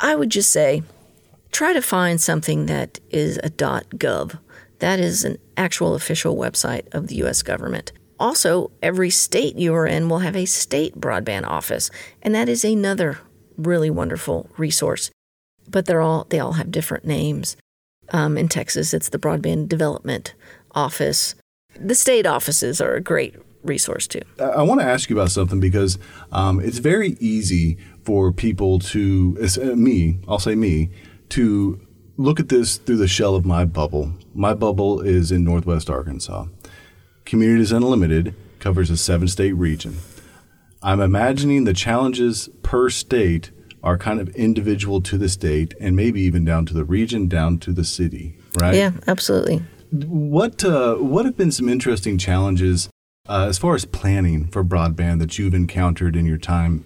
I 0.00 0.14
would 0.14 0.30
just 0.30 0.50
say 0.50 0.82
try 1.52 1.72
to 1.72 1.82
find 1.82 2.20
something 2.20 2.66
that 2.66 2.98
is 3.10 3.38
a 3.38 3.50
.gov. 3.50 4.38
That 4.78 5.00
is 5.00 5.24
an 5.24 5.38
actual 5.56 5.94
official 5.94 6.36
website 6.36 6.92
of 6.92 7.06
the 7.06 7.16
US 7.24 7.42
government. 7.42 7.92
Also, 8.18 8.70
every 8.82 9.10
state 9.10 9.56
you 9.56 9.74
are 9.74 9.86
in 9.86 10.08
will 10.08 10.20
have 10.20 10.36
a 10.36 10.46
state 10.46 10.98
broadband 10.98 11.46
office, 11.46 11.90
and 12.22 12.34
that 12.34 12.48
is 12.48 12.64
another 12.64 13.18
really 13.56 13.90
wonderful 13.90 14.48
resource. 14.56 15.10
But 15.68 15.86
they're 15.86 16.00
all 16.00 16.26
they 16.28 16.38
all 16.38 16.52
have 16.52 16.70
different 16.70 17.04
names. 17.04 17.56
Um, 18.10 18.38
in 18.38 18.48
Texas, 18.48 18.94
it's 18.94 19.08
the 19.08 19.18
Broadband 19.18 19.68
Development 19.68 20.34
Office. 20.72 21.34
The 21.78 21.94
state 21.94 22.26
offices 22.26 22.80
are 22.80 22.94
a 22.94 23.00
great 23.00 23.34
resource 23.62 24.06
too. 24.06 24.22
I 24.38 24.62
want 24.62 24.80
to 24.80 24.86
ask 24.86 25.10
you 25.10 25.16
about 25.16 25.30
something 25.30 25.60
because 25.60 25.98
um, 26.32 26.60
it's 26.60 26.78
very 26.78 27.16
easy 27.20 27.78
for 28.04 28.32
people 28.32 28.78
to, 28.78 29.36
uh, 29.40 29.74
me, 29.74 30.18
I'll 30.28 30.38
say 30.38 30.54
me, 30.54 30.90
to 31.30 31.80
look 32.16 32.40
at 32.40 32.48
this 32.48 32.76
through 32.76 32.96
the 32.96 33.08
shell 33.08 33.34
of 33.34 33.44
my 33.44 33.64
bubble. 33.64 34.12
My 34.34 34.54
bubble 34.54 35.00
is 35.00 35.32
in 35.32 35.44
Northwest 35.44 35.90
Arkansas. 35.90 36.46
Communities 37.24 37.72
Unlimited 37.72 38.34
covers 38.60 38.90
a 38.90 38.96
seven 38.96 39.28
state 39.28 39.52
region. 39.52 39.96
I'm 40.82 41.00
imagining 41.00 41.64
the 41.64 41.74
challenges 41.74 42.48
per 42.62 42.88
state 42.88 43.50
are 43.86 43.96
kind 43.96 44.20
of 44.20 44.28
individual 44.30 45.00
to 45.00 45.16
the 45.16 45.28
state 45.28 45.72
and 45.80 45.94
maybe 45.94 46.20
even 46.20 46.44
down 46.44 46.66
to 46.66 46.74
the 46.74 46.84
region, 46.84 47.28
down 47.28 47.56
to 47.56 47.72
the 47.72 47.84
city, 47.84 48.36
right? 48.60 48.74
Yeah, 48.74 48.90
absolutely. 49.06 49.62
What 49.92 50.64
uh, 50.64 50.96
what 50.96 51.24
have 51.24 51.36
been 51.36 51.52
some 51.52 51.68
interesting 51.68 52.18
challenges 52.18 52.90
uh, 53.28 53.46
as 53.48 53.58
far 53.58 53.76
as 53.76 53.84
planning 53.84 54.48
for 54.48 54.64
broadband 54.64 55.20
that 55.20 55.38
you've 55.38 55.54
encountered 55.54 56.16
in 56.16 56.26
your 56.26 56.36
time? 56.36 56.84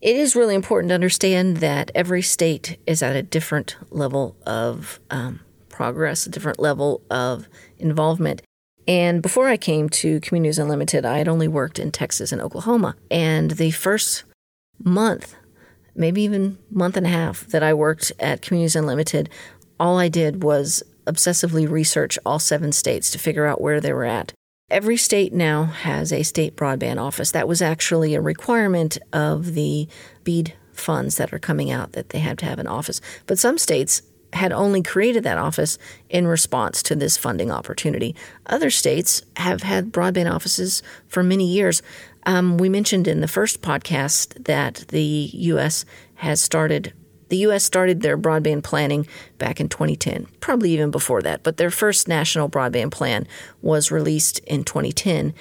It 0.00 0.16
is 0.16 0.34
really 0.34 0.56
important 0.56 0.88
to 0.90 0.94
understand 0.96 1.58
that 1.58 1.92
every 1.94 2.22
state 2.22 2.78
is 2.84 3.00
at 3.00 3.14
a 3.14 3.22
different 3.22 3.76
level 3.90 4.34
of 4.44 4.98
um, 5.08 5.38
progress, 5.68 6.26
a 6.26 6.30
different 6.30 6.58
level 6.58 7.00
of 7.10 7.48
involvement. 7.78 8.42
And 8.88 9.22
before 9.22 9.46
I 9.46 9.56
came 9.56 9.88
to 9.90 10.18
Communities 10.18 10.58
Unlimited, 10.58 11.04
I 11.04 11.18
had 11.18 11.28
only 11.28 11.46
worked 11.46 11.78
in 11.78 11.92
Texas 11.92 12.32
and 12.32 12.42
Oklahoma. 12.42 12.96
And 13.08 13.52
the 13.52 13.70
first 13.70 14.24
month, 14.82 15.36
maybe 15.94 16.22
even 16.22 16.58
month 16.70 16.96
and 16.96 17.06
a 17.06 17.10
half 17.10 17.46
that 17.48 17.62
I 17.62 17.74
worked 17.74 18.12
at 18.18 18.42
Communities 18.42 18.76
Unlimited, 18.76 19.28
all 19.78 19.98
I 19.98 20.08
did 20.08 20.42
was 20.42 20.82
obsessively 21.06 21.68
research 21.68 22.18
all 22.24 22.38
seven 22.38 22.72
states 22.72 23.10
to 23.10 23.18
figure 23.18 23.46
out 23.46 23.60
where 23.60 23.80
they 23.80 23.92
were 23.92 24.04
at. 24.04 24.32
Every 24.70 24.96
state 24.96 25.32
now 25.32 25.64
has 25.64 26.12
a 26.12 26.22
state 26.22 26.54
broadband 26.54 27.00
office. 27.00 27.32
That 27.32 27.48
was 27.48 27.60
actually 27.60 28.14
a 28.14 28.20
requirement 28.20 28.98
of 29.12 29.54
the 29.54 29.88
BEAD 30.22 30.54
funds 30.72 31.16
that 31.16 31.32
are 31.32 31.38
coming 31.38 31.70
out 31.70 31.92
that 31.92 32.10
they 32.10 32.20
had 32.20 32.38
to 32.38 32.46
have 32.46 32.58
an 32.58 32.68
office. 32.68 33.00
But 33.26 33.38
some 33.38 33.58
states 33.58 34.02
had 34.32 34.52
only 34.52 34.82
created 34.82 35.24
that 35.24 35.38
office 35.38 35.78
in 36.08 36.26
response 36.26 36.82
to 36.84 36.94
this 36.94 37.16
funding 37.16 37.50
opportunity. 37.50 38.14
Other 38.46 38.70
states 38.70 39.22
have 39.36 39.62
had 39.62 39.92
broadband 39.92 40.32
offices 40.32 40.82
for 41.08 41.22
many 41.22 41.46
years. 41.46 41.82
Um, 42.26 42.58
we 42.58 42.68
mentioned 42.68 43.08
in 43.08 43.20
the 43.20 43.28
first 43.28 43.62
podcast 43.62 44.44
that 44.44 44.84
the 44.88 45.30
U.S. 45.32 45.84
has 46.16 46.40
started 46.40 46.92
the 47.28 47.38
U.S. 47.38 47.62
started 47.62 48.02
their 48.02 48.18
broadband 48.18 48.64
planning 48.64 49.06
back 49.38 49.60
in 49.60 49.68
2010, 49.68 50.26
probably 50.40 50.72
even 50.72 50.90
before 50.90 51.22
that, 51.22 51.44
but 51.44 51.58
their 51.58 51.70
first 51.70 52.08
national 52.08 52.50
broadband 52.50 52.90
plan 52.90 53.24
was 53.62 53.92
released 53.92 54.40
in 54.40 54.64
2010, 54.64 55.32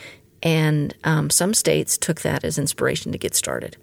and 0.44 0.94
um, 1.04 1.32
some 1.32 1.56
states 1.56 1.98
took 1.98 2.22
that 2.22 2.44
as 2.44 2.60
inspiration 2.60 3.12
to 3.12 3.18
get 3.18 3.34
started. 3.34 3.76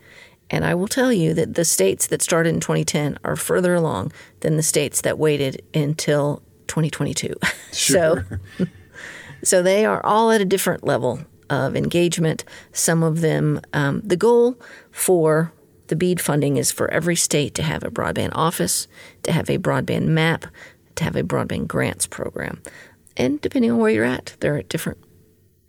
And 0.51 0.65
I 0.65 0.75
will 0.75 0.89
tell 0.89 1.13
you 1.13 1.35
that 1.35 1.55
the 1.55 1.65
states 1.65 2.07
that 2.09 2.23
started 2.23 2.55
in 2.55 2.61
2010 2.61 3.19
are 3.25 3.37
further 3.37 3.75
along 3.75 4.13
than 4.41 4.57
the 4.57 4.63
states 4.63 5.01
that 5.01 5.19
waited 5.19 5.63
until 5.75 6.43
2022. 6.69 7.35
Sure. 7.73 8.41
so, 8.59 8.67
so 9.45 9.63
they 9.63 9.85
are 9.85 10.05
all 10.05 10.31
at 10.31 10.41
a 10.41 10.47
different 10.47 10.83
level 10.83 11.21
of 11.51 11.77
engagement. 11.77 12.45
Some 12.73 13.03
of 13.03 13.21
them, 13.21 13.61
um, 13.75 14.01
the 14.03 14.17
goal 14.17 14.59
for 14.93 15.53
the 15.89 15.97
BEAD 15.97 16.21
funding 16.21 16.57
is 16.57 16.73
for 16.73 16.91
every 16.91 17.17
state 17.17 17.55
to 17.57 17.63
have 17.63 17.85
a 17.85 17.91
broadband 17.91 18.31
office, 18.33 18.89
to 19.25 19.33
have 19.33 19.51
a 19.51 19.59
broadband 19.59 20.07
map, 20.07 20.47
to 20.95 21.05
have 21.05 21.17
a 21.17 21.23
broadband 21.23 21.67
grants 21.67 22.07
program. 22.07 22.63
And 23.17 23.41
depending 23.41 23.71
on 23.71 23.79
where 23.79 23.91
you're 23.91 24.05
at, 24.05 24.37
there 24.41 24.57
are 24.57 24.63
different 24.63 24.99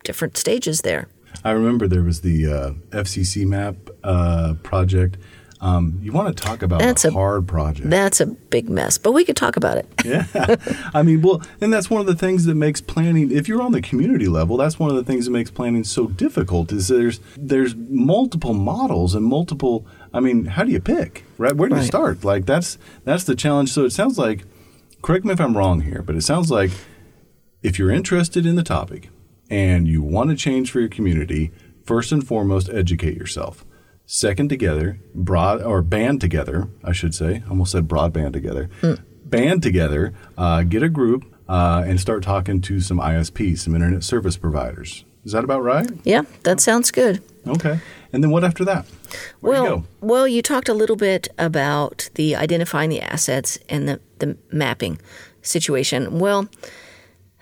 different 0.03 0.37
stages 0.37 0.81
there. 0.81 1.09
I 1.43 1.51
remember 1.51 1.87
there 1.87 2.03
was 2.03 2.21
the 2.21 2.47
uh, 2.47 2.71
FCC 2.89 3.45
map 3.45 3.75
uh, 4.03 4.55
project. 4.63 5.17
Um, 5.59 5.99
you 6.03 6.11
want 6.11 6.35
to 6.35 6.43
talk 6.43 6.61
about 6.61 6.79
that's 6.79 7.03
a 7.03 7.11
hard 7.11 7.47
project? 7.47 7.89
That's 7.89 8.21
a 8.21 8.27
big 8.27 8.69
mess, 8.69 8.99
but 8.99 9.13
we 9.13 9.25
could 9.25 9.35
talk 9.35 9.57
about 9.57 9.77
it. 9.77 9.87
yeah, 10.05 10.55
I 10.93 11.01
mean, 11.01 11.23
well, 11.23 11.41
and 11.59 11.73
that's 11.73 11.89
one 11.89 11.99
of 11.99 12.05
the 12.05 12.15
things 12.15 12.45
that 12.45 12.53
makes 12.53 12.79
planning. 12.79 13.31
If 13.31 13.47
you're 13.47 13.61
on 13.63 13.71
the 13.71 13.81
community 13.81 14.27
level, 14.27 14.57
that's 14.57 14.77
one 14.77 14.91
of 14.91 14.95
the 14.95 15.03
things 15.03 15.25
that 15.25 15.31
makes 15.31 15.49
planning 15.49 15.83
so 15.83 16.07
difficult. 16.07 16.71
Is 16.71 16.89
there's 16.89 17.19
there's 17.35 17.75
multiple 17.75 18.53
models 18.53 19.15
and 19.15 19.25
multiple 19.25 19.87
I 20.13 20.19
mean, 20.19 20.45
how 20.45 20.63
do 20.63 20.71
you 20.71 20.79
pick? 20.79 21.23
Right? 21.37 21.55
Where 21.55 21.69
do 21.69 21.75
right. 21.75 21.81
you 21.81 21.87
start? 21.87 22.23
Like 22.23 22.45
that's 22.45 22.77
that's 23.03 23.23
the 23.23 23.35
challenge. 23.35 23.71
So 23.71 23.85
it 23.85 23.91
sounds 23.91 24.17
like 24.17 24.45
correct 25.01 25.25
me 25.25 25.33
if 25.33 25.41
I'm 25.41 25.57
wrong 25.57 25.81
here, 25.81 26.01
but 26.01 26.15
it 26.15 26.21
sounds 26.21 26.51
like 26.51 26.71
if 27.63 27.77
you're 27.77 27.91
interested 27.91 28.45
in 28.45 28.55
the 28.55 28.63
topic 28.63 29.09
and 29.49 29.87
you 29.87 30.01
want 30.01 30.29
to 30.29 30.35
change 30.35 30.71
for 30.71 30.79
your 30.79 30.89
community, 30.89 31.51
first 31.83 32.11
and 32.11 32.25
foremost 32.25 32.69
educate 32.69 33.17
yourself. 33.17 33.65
Second 34.05 34.49
together, 34.49 34.99
broad 35.13 35.61
or 35.61 35.81
band 35.81 36.21
together, 36.21 36.69
I 36.83 36.93
should 36.93 37.13
say. 37.13 37.43
Almost 37.49 37.73
said 37.73 37.87
broadband 37.87 38.33
together. 38.33 38.69
Mm. 38.81 39.01
Band 39.25 39.63
together, 39.63 40.13
uh, 40.37 40.63
get 40.63 40.81
a 40.81 40.89
group 40.89 41.25
uh, 41.49 41.83
and 41.85 41.99
start 41.99 42.23
talking 42.23 42.61
to 42.61 42.79
some 42.79 42.99
ISPs, 42.99 43.59
some 43.59 43.75
internet 43.75 44.03
service 44.03 44.37
providers. 44.37 45.03
Is 45.25 45.33
that 45.33 45.43
about 45.43 45.61
right? 45.61 45.89
Yeah, 46.05 46.21
that 46.43 46.61
sounds 46.61 46.89
good. 46.89 47.21
Okay. 47.45 47.79
And 48.13 48.23
then 48.23 48.31
what 48.31 48.45
after 48.45 48.63
that? 48.63 48.85
Where 49.41 49.61
well, 49.61 49.75
you 49.75 49.83
well, 49.99 50.27
you 50.27 50.41
talked 50.41 50.69
a 50.69 50.73
little 50.73 50.95
bit 50.95 51.27
about 51.37 52.09
the 52.15 52.35
identifying 52.35 52.89
the 52.89 53.01
assets 53.01 53.59
and 53.67 53.89
the, 53.89 53.99
the 54.19 54.37
mapping 54.51 54.99
situation. 55.41 56.19
Well, 56.19 56.47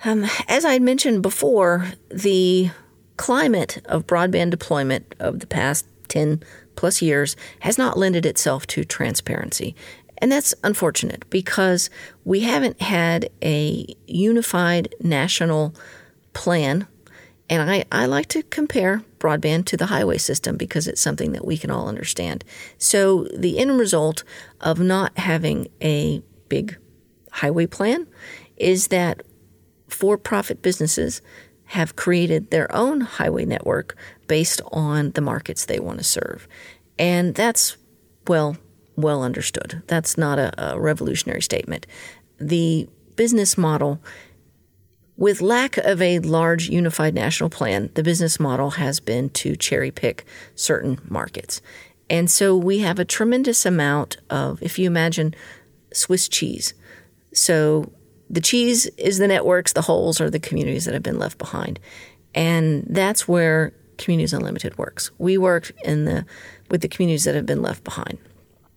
um, 0.05 0.25
as 0.47 0.63
I 0.63 0.74
had 0.74 0.81
mentioned 0.81 1.21
before, 1.21 1.91
the 2.09 2.69
climate 3.17 3.81
of 3.85 4.07
broadband 4.07 4.51
deployment 4.51 5.15
of 5.19 5.39
the 5.39 5.47
past 5.47 5.85
10 6.09 6.43
plus 6.75 7.01
years 7.01 7.35
has 7.62 7.77
not 7.77 7.97
lended 7.97 8.25
itself 8.25 8.67
to 8.67 8.83
transparency. 8.83 9.75
And 10.19 10.31
that's 10.31 10.53
unfortunate 10.63 11.29
because 11.29 11.89
we 12.24 12.41
haven't 12.41 12.81
had 12.81 13.29
a 13.43 13.85
unified 14.07 14.93
national 15.01 15.75
plan 16.33 16.88
and 17.50 17.69
I, 17.69 17.85
I 17.91 18.05
like 18.07 18.27
to 18.29 18.43
compare 18.43 19.03
broadband 19.19 19.65
to 19.65 19.77
the 19.77 19.85
highway 19.85 20.17
system 20.17 20.57
because 20.57 20.88
it's 20.88 21.01
something 21.01 21.33
that 21.33 21.45
we 21.45 21.57
can 21.57 21.69
all 21.69 21.88
understand. 21.88 22.43
So, 22.77 23.25
the 23.35 23.59
end 23.59 23.77
result 23.77 24.24
of 24.62 24.79
not 24.79 25.17
having 25.17 25.67
a 25.81 26.24
big 26.50 26.77
highway 27.31 27.67
plan 27.67 28.07
is 28.57 28.88
that 28.88 29.21
for 29.95 30.17
profit 30.17 30.61
businesses 30.61 31.21
have 31.65 31.95
created 31.95 32.51
their 32.51 32.73
own 32.75 33.01
highway 33.01 33.45
network 33.45 33.95
based 34.27 34.61
on 34.71 35.11
the 35.11 35.21
markets 35.21 35.65
they 35.65 35.79
want 35.79 35.97
to 35.97 36.03
serve. 36.03 36.47
And 36.99 37.33
that's 37.33 37.77
well 38.27 38.57
well 38.97 39.23
understood. 39.23 39.83
That's 39.87 40.17
not 40.17 40.39
a, 40.39 40.73
a 40.73 40.79
revolutionary 40.79 41.41
statement. 41.41 41.85
The 42.39 42.87
business 43.15 43.57
model 43.57 44.01
with 45.17 45.41
lack 45.41 45.77
of 45.77 46.01
a 46.01 46.19
large 46.19 46.69
unified 46.69 47.13
national 47.13 47.49
plan, 47.49 47.89
the 47.93 48.03
business 48.03 48.39
model 48.39 48.71
has 48.71 48.99
been 48.99 49.29
to 49.29 49.55
cherry 49.55 49.91
pick 49.91 50.25
certain 50.55 50.99
markets. 51.07 51.61
And 52.09 52.29
so 52.29 52.55
we 52.55 52.79
have 52.79 52.99
a 52.99 53.05
tremendous 53.05 53.65
amount 53.65 54.17
of, 54.29 54.61
if 54.61 54.77
you 54.77 54.87
imagine 54.87 55.33
Swiss 55.93 56.27
cheese. 56.27 56.73
So 57.33 57.91
the 58.29 58.41
cheese 58.41 58.86
is 58.98 59.17
the 59.17 59.27
networks, 59.27 59.74
the 59.74 59.82
holes 59.82 60.20
are 60.20 60.29
the 60.29 60.39
communities 60.39 60.86
that 60.86 60.94
have 60.94 61.03
been 61.03 61.20
left 61.20 61.38
behind. 61.38 61.79
And 62.34 62.86
that's 62.89 63.27
where 63.27 63.74
Communities 63.98 64.34
Unlimited 64.34 64.77
works. 64.77 65.12
We 65.17 65.38
work 65.38 65.72
in 65.84 66.05
the 66.05 66.25
with 66.70 66.82
the 66.82 66.88
communities 66.88 67.24
that 67.24 67.36
have 67.36 67.46
been 67.46 67.62
left 67.62 67.84
behind. 67.84 68.17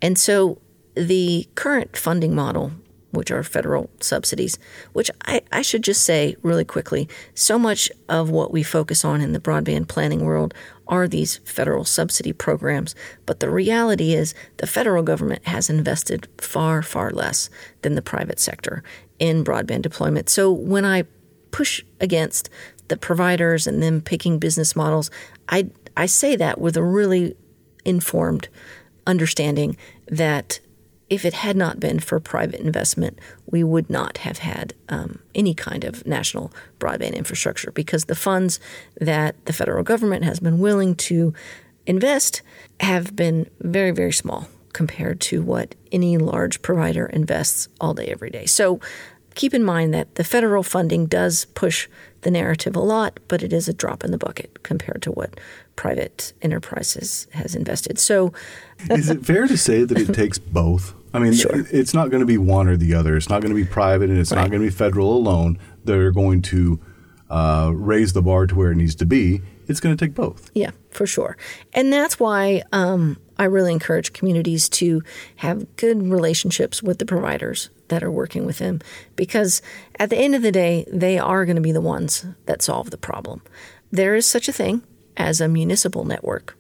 And 0.00 0.19
so 0.19 0.61
the 0.95 1.49
current 1.55 1.97
funding 1.97 2.35
model 2.35 2.73
which 3.11 3.31
are 3.31 3.43
federal 3.43 3.90
subsidies, 4.00 4.59
which 4.93 5.11
I, 5.25 5.40
I 5.50 5.62
should 5.62 5.83
just 5.83 6.05
say 6.05 6.37
really 6.43 6.64
quickly 6.64 7.09
so 7.35 7.59
much 7.59 7.90
of 8.09 8.31
what 8.31 8.52
we 8.52 8.62
focus 8.62 9.05
on 9.05 9.21
in 9.21 9.33
the 9.33 9.40
broadband 9.40 9.88
planning 9.88 10.25
world 10.25 10.52
are 10.87 11.09
these 11.09 11.38
federal 11.38 11.85
subsidy 11.85 12.33
programs. 12.33 12.95
But 13.26 13.40
the 13.40 13.50
reality 13.50 14.14
is 14.14 14.35
the 14.59 14.67
federal 14.67 15.02
government 15.02 15.47
has 15.47 15.71
invested 15.71 16.28
far, 16.38 16.83
far 16.83 17.11
less 17.11 17.50
than 17.83 17.95
the 17.95 18.02
private 18.02 18.38
sector 18.38 18.83
in 19.18 19.44
broadband 19.44 19.82
deployment. 19.82 20.28
So 20.28 20.50
when 20.52 20.84
I 20.84 21.04
push 21.50 21.82
against 22.00 22.50
the 22.88 22.96
providers 22.96 23.66
and 23.66 23.82
them 23.82 24.00
picking 24.00 24.38
business 24.38 24.75
models, 24.75 25.10
I, 25.48 25.70
I 25.96 26.06
say 26.06 26.37
that 26.37 26.60
with 26.60 26.76
a 26.76 26.82
really 26.82 27.37
informed 27.84 28.48
understanding 29.06 29.76
that 30.08 30.60
if 31.08 31.25
it 31.25 31.32
had 31.32 31.56
not 31.56 31.80
been 31.80 31.98
for 31.98 32.20
private 32.20 32.60
investment, 32.60 33.18
we 33.46 33.64
would 33.64 33.88
not 33.88 34.18
have 34.18 34.38
had 34.38 34.75
um, 34.90 35.20
any 35.34 35.54
kind 35.54 35.84
of 35.84 36.06
national 36.06 36.52
broadband 36.78 37.14
infrastructure 37.14 37.70
because 37.70 38.04
the 38.04 38.14
funds 38.14 38.60
that 39.00 39.42
the 39.46 39.52
federal 39.54 39.82
government 39.82 40.25
has 40.25 40.38
been 40.38 40.58
willing 40.58 40.94
to 40.94 41.32
invest 41.87 42.42
have 42.80 43.16
been 43.16 43.48
very, 43.60 43.90
very 43.90 44.12
small 44.12 44.48
compared 44.72 45.20
to 45.20 45.42
what 45.42 45.75
any 45.92 46.18
large 46.18 46.62
provider 46.62 47.06
invests 47.06 47.68
all 47.80 47.94
day, 47.94 48.06
every 48.06 48.30
day. 48.30 48.46
So 48.46 48.80
keep 49.34 49.54
in 49.54 49.64
mind 49.64 49.94
that 49.94 50.16
the 50.16 50.25
federal 50.25 50.62
funding 50.62 51.06
does 51.06 51.44
push 51.54 51.88
the 52.22 52.30
narrative 52.30 52.75
a 52.75 52.80
lot, 52.80 53.20
but 53.28 53.42
it 53.42 53.52
is 53.52 53.68
a 53.68 53.72
drop 53.72 54.02
in 54.04 54.10
the 54.10 54.18
bucket 54.18 54.62
compared 54.62 55.02
to 55.02 55.12
what 55.12 55.38
private 55.76 56.32
enterprises 56.42 57.28
has 57.32 57.54
invested. 57.54 57.98
So, 57.98 58.32
is 58.90 59.08
it 59.08 59.25
fair 59.25 59.46
to 59.46 59.56
say 59.56 59.84
that 59.84 59.96
it 59.96 60.12
takes 60.12 60.38
both? 60.38 60.94
I 61.14 61.20
mean, 61.20 61.32
Sure. 61.32 61.64
it's 61.70 61.94
not 61.94 62.10
going 62.10 62.20
to 62.20 62.26
be 62.26 62.37
one 62.38 62.68
or 62.68 62.76
the 62.76 62.94
other. 62.94 63.16
It's 63.16 63.28
not 63.28 63.40
going 63.40 63.50
to 63.50 63.60
be 63.60 63.64
private 63.64 64.10
and 64.10 64.18
it's 64.18 64.32
not 64.32 64.50
going 64.50 64.60
to 64.60 64.66
be 64.66 64.70
federal 64.70 65.16
alone. 65.16 65.58
They're 65.84 66.10
going 66.10 66.42
to 66.42 66.80
uh, 67.30 67.70
raise 67.75 68.12
the 68.12 68.23
bar 68.23 68.47
to 68.47 68.54
where 68.54 68.73
it 68.73 68.76
needs 68.76 68.94
to 68.97 69.06
be. 69.06 69.42
It's 69.66 69.80
going 69.80 69.97
to 69.97 70.02
take 70.02 70.14
both. 70.14 70.50
Yeah, 70.54 70.70
for 70.90 71.06
sure. 71.06 71.37
And 71.75 71.92
that's 71.92 72.18
why 72.18 72.62
um, 72.73 73.18
I 73.38 73.44
really 73.44 73.73
encourage 73.73 74.12
communities 74.12 74.68
to 74.70 75.02
have 75.37 75.76
good 75.76 76.02
relationships 76.11 76.82
with 76.82 76.99
the 76.99 77.06
providers 77.06 77.68
that 77.88 78.02
are 78.02 78.11
working 78.11 78.47
with 78.47 78.58
them 78.58 78.80
because 79.16 79.61
at 79.99 80.11
the 80.11 80.16
end 80.16 80.35
of 80.35 80.42
the 80.42 80.52
day, 80.52 80.87
they 80.90 81.18
are 81.18 81.44
going 81.44 81.56
to 81.56 81.62
be 81.62 81.73
the 81.73 81.80
ones 81.80 82.25
that 82.47 82.62
solve 82.62 82.90
the 82.90 82.99
problem. 82.99 83.42
There 83.90 84.14
is 84.14 84.26
such 84.26 84.49
a 84.49 84.52
thing 84.52 84.82
as 85.16 85.40
a 85.40 85.49
municipal 85.49 86.04
network, 86.04 86.56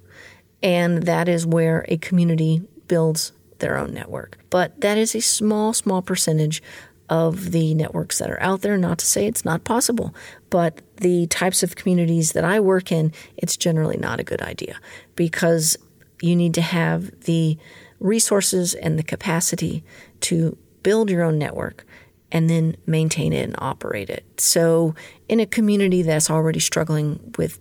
and 0.62 1.04
that 1.04 1.28
is 1.28 1.46
where 1.46 1.84
a 1.88 1.96
community 1.96 2.62
builds 2.88 3.32
their 3.58 3.76
own 3.76 3.92
network. 3.92 4.38
But 4.50 4.80
that 4.80 4.98
is 4.98 5.14
a 5.14 5.20
small, 5.20 5.72
small 5.72 6.02
percentage 6.02 6.62
of 7.08 7.52
the 7.52 7.74
networks 7.74 8.18
that 8.18 8.30
are 8.30 8.42
out 8.42 8.62
there. 8.62 8.76
Not 8.76 8.98
to 8.98 9.06
say 9.06 9.26
it's 9.26 9.44
not 9.44 9.64
possible, 9.64 10.14
but 10.50 10.80
the 10.96 11.26
types 11.28 11.62
of 11.62 11.76
communities 11.76 12.32
that 12.32 12.44
I 12.44 12.60
work 12.60 12.92
in, 12.92 13.12
it's 13.36 13.56
generally 13.56 13.96
not 13.96 14.20
a 14.20 14.24
good 14.24 14.42
idea 14.42 14.78
because 15.16 15.76
you 16.20 16.34
need 16.36 16.54
to 16.54 16.62
have 16.62 17.20
the 17.22 17.56
resources 18.00 18.74
and 18.74 18.98
the 18.98 19.02
capacity 19.02 19.84
to 20.20 20.56
build 20.82 21.10
your 21.10 21.22
own 21.22 21.38
network 21.38 21.84
and 22.30 22.48
then 22.48 22.76
maintain 22.86 23.32
it 23.32 23.44
and 23.44 23.54
operate 23.58 24.10
it. 24.10 24.40
So, 24.40 24.94
in 25.28 25.40
a 25.40 25.46
community 25.46 26.02
that's 26.02 26.30
already 26.30 26.60
struggling 26.60 27.32
with 27.38 27.58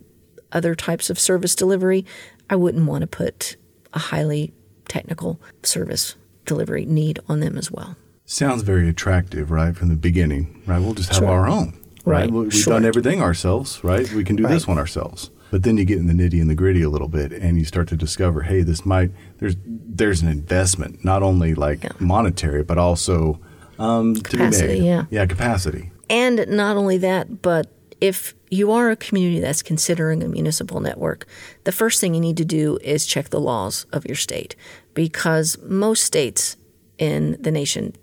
other 0.52 0.76
types 0.76 1.10
of 1.10 1.20
service 1.20 1.56
delivery, 1.56 2.06
I 2.50 2.56
wouldn't 2.56 2.86
want 2.86 3.02
to 3.02 3.08
put 3.08 3.56
a 3.94 4.00
highly 4.00 4.54
technical 4.88 5.40
service 5.64 6.16
delivery 6.46 6.86
need 6.86 7.20
on 7.28 7.40
them 7.40 7.58
as 7.58 7.72
well. 7.72 7.96
Sounds 8.30 8.62
very 8.62 8.90
attractive, 8.90 9.52
right, 9.52 9.74
from 9.76 9.88
the 9.88 9.96
beginning, 9.96 10.62
right? 10.68 10.80
We'll 10.80 10.94
just 10.94 11.10
have 11.14 11.20
Sure. 11.20 11.30
our 11.30 11.48
own, 11.48 11.80
right? 12.04 12.24
Right, 12.24 12.32
We- 12.32 12.42
We've 12.42 12.54
sure. 12.54 12.74
done 12.74 12.84
everything 12.86 13.22
ourselves, 13.22 13.80
right? 13.86 14.12
We 14.14 14.26
can 14.26 14.36
do 14.36 14.46
this 14.46 14.68
one 14.68 14.78
ourselves. 14.78 15.30
But 15.50 15.64
then 15.64 15.78
you 15.78 15.86
get 15.86 15.98
in 15.98 16.08
the 16.08 16.14
nitty 16.14 16.42
and 16.42 16.50
the 16.50 16.56
gritty 16.56 16.82
a 16.82 16.90
little 16.90 17.08
bit, 17.08 17.32
and 17.32 17.58
you 17.58 17.64
start 17.64 17.88
to 17.88 17.96
discover, 17.96 18.42
hey, 18.42 18.64
this 18.64 18.86
might 18.86 19.12
there's 19.40 19.56
there's 19.66 20.22
an 20.22 20.28
investment, 20.28 21.06
not 21.06 21.24
only 21.24 21.56
like 21.56 21.84
Yeah. 21.86 21.92
monetary, 22.00 22.64
but 22.64 22.78
also 22.78 23.40
um, 23.80 24.16
to 24.16 24.22
Capacity, 24.24 24.68
be 24.74 24.80
made. 24.82 24.86
yeah. 24.86 25.06
yeah, 25.10 25.26
capacity. 25.26 25.92
And 26.10 26.46
not 26.50 26.76
only 26.76 26.98
that, 26.98 27.42
but 27.42 27.72
if 28.02 28.36
you 28.50 28.72
are 28.74 28.92
a 28.92 28.96
community 28.98 29.40
that's 29.40 29.62
considering 29.62 30.22
a 30.22 30.28
municipal 30.28 30.82
network, 30.82 31.26
the 31.64 31.72
first 31.72 32.02
thing 32.02 32.14
you 32.14 32.20
need 32.22 32.38
to 32.38 32.46
do 32.46 32.78
is 32.84 33.06
check 33.06 33.30
the 33.30 33.40
laws 33.40 33.86
of 33.94 34.06
your 34.06 34.16
state 34.18 34.56
because 34.94 35.58
most 35.64 36.04
states 36.04 36.58
in 36.98 37.38
the 37.40 37.52
nation 37.52 37.94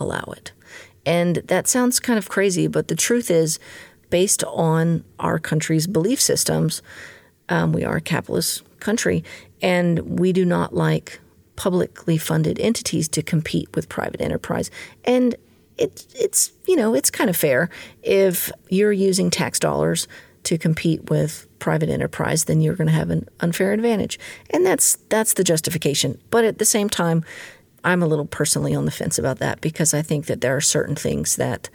allow 0.00 0.32
it. 0.36 0.52
And 1.06 1.36
that 1.46 1.66
sounds 1.66 2.00
kind 2.00 2.18
of 2.18 2.28
crazy, 2.28 2.66
but 2.66 2.88
the 2.88 2.94
truth 2.94 3.30
is, 3.30 3.58
based 4.10 4.44
on 4.44 5.04
our 5.18 5.38
country's 5.38 5.86
belief 5.86 6.20
systems, 6.20 6.82
um, 7.48 7.72
we 7.72 7.84
are 7.84 7.96
a 7.96 8.00
capitalist 8.00 8.62
country, 8.80 9.24
and 9.62 10.18
we 10.18 10.32
do 10.32 10.44
not 10.44 10.74
like 10.74 11.20
publicly 11.56 12.16
funded 12.16 12.58
entities 12.58 13.08
to 13.08 13.22
compete 13.22 13.68
with 13.74 13.88
private 13.88 14.20
enterprise. 14.20 14.70
And 15.04 15.34
it, 15.76 16.06
it's 16.14 16.52
you 16.66 16.76
know 16.76 16.94
it's 16.94 17.10
kind 17.10 17.30
of 17.30 17.36
fair 17.36 17.70
if 18.02 18.52
you're 18.68 18.92
using 18.92 19.30
tax 19.30 19.58
dollars 19.58 20.06
to 20.44 20.56
compete 20.56 21.10
with 21.10 21.46
private 21.58 21.90
enterprise, 21.90 22.44
then 22.44 22.60
you're 22.60 22.74
going 22.74 22.86
to 22.86 22.92
have 22.92 23.10
an 23.10 23.28
unfair 23.40 23.72
advantage, 23.72 24.18
and 24.50 24.64
that's 24.64 24.96
that's 25.08 25.34
the 25.34 25.44
justification. 25.44 26.20
But 26.30 26.44
at 26.44 26.58
the 26.58 26.64
same 26.64 26.88
time, 26.88 27.24
I'm 27.84 28.02
a 28.02 28.06
little 28.06 28.26
personally 28.26 28.74
on 28.74 28.84
the 28.84 28.90
fence 28.90 29.18
about 29.18 29.38
that 29.38 29.60
because 29.60 29.94
I 29.94 30.02
think 30.02 30.26
that 30.26 30.40
there 30.40 30.56
are 30.56 30.60
certain 30.60 30.94
things 30.94 31.36
that 31.36 31.70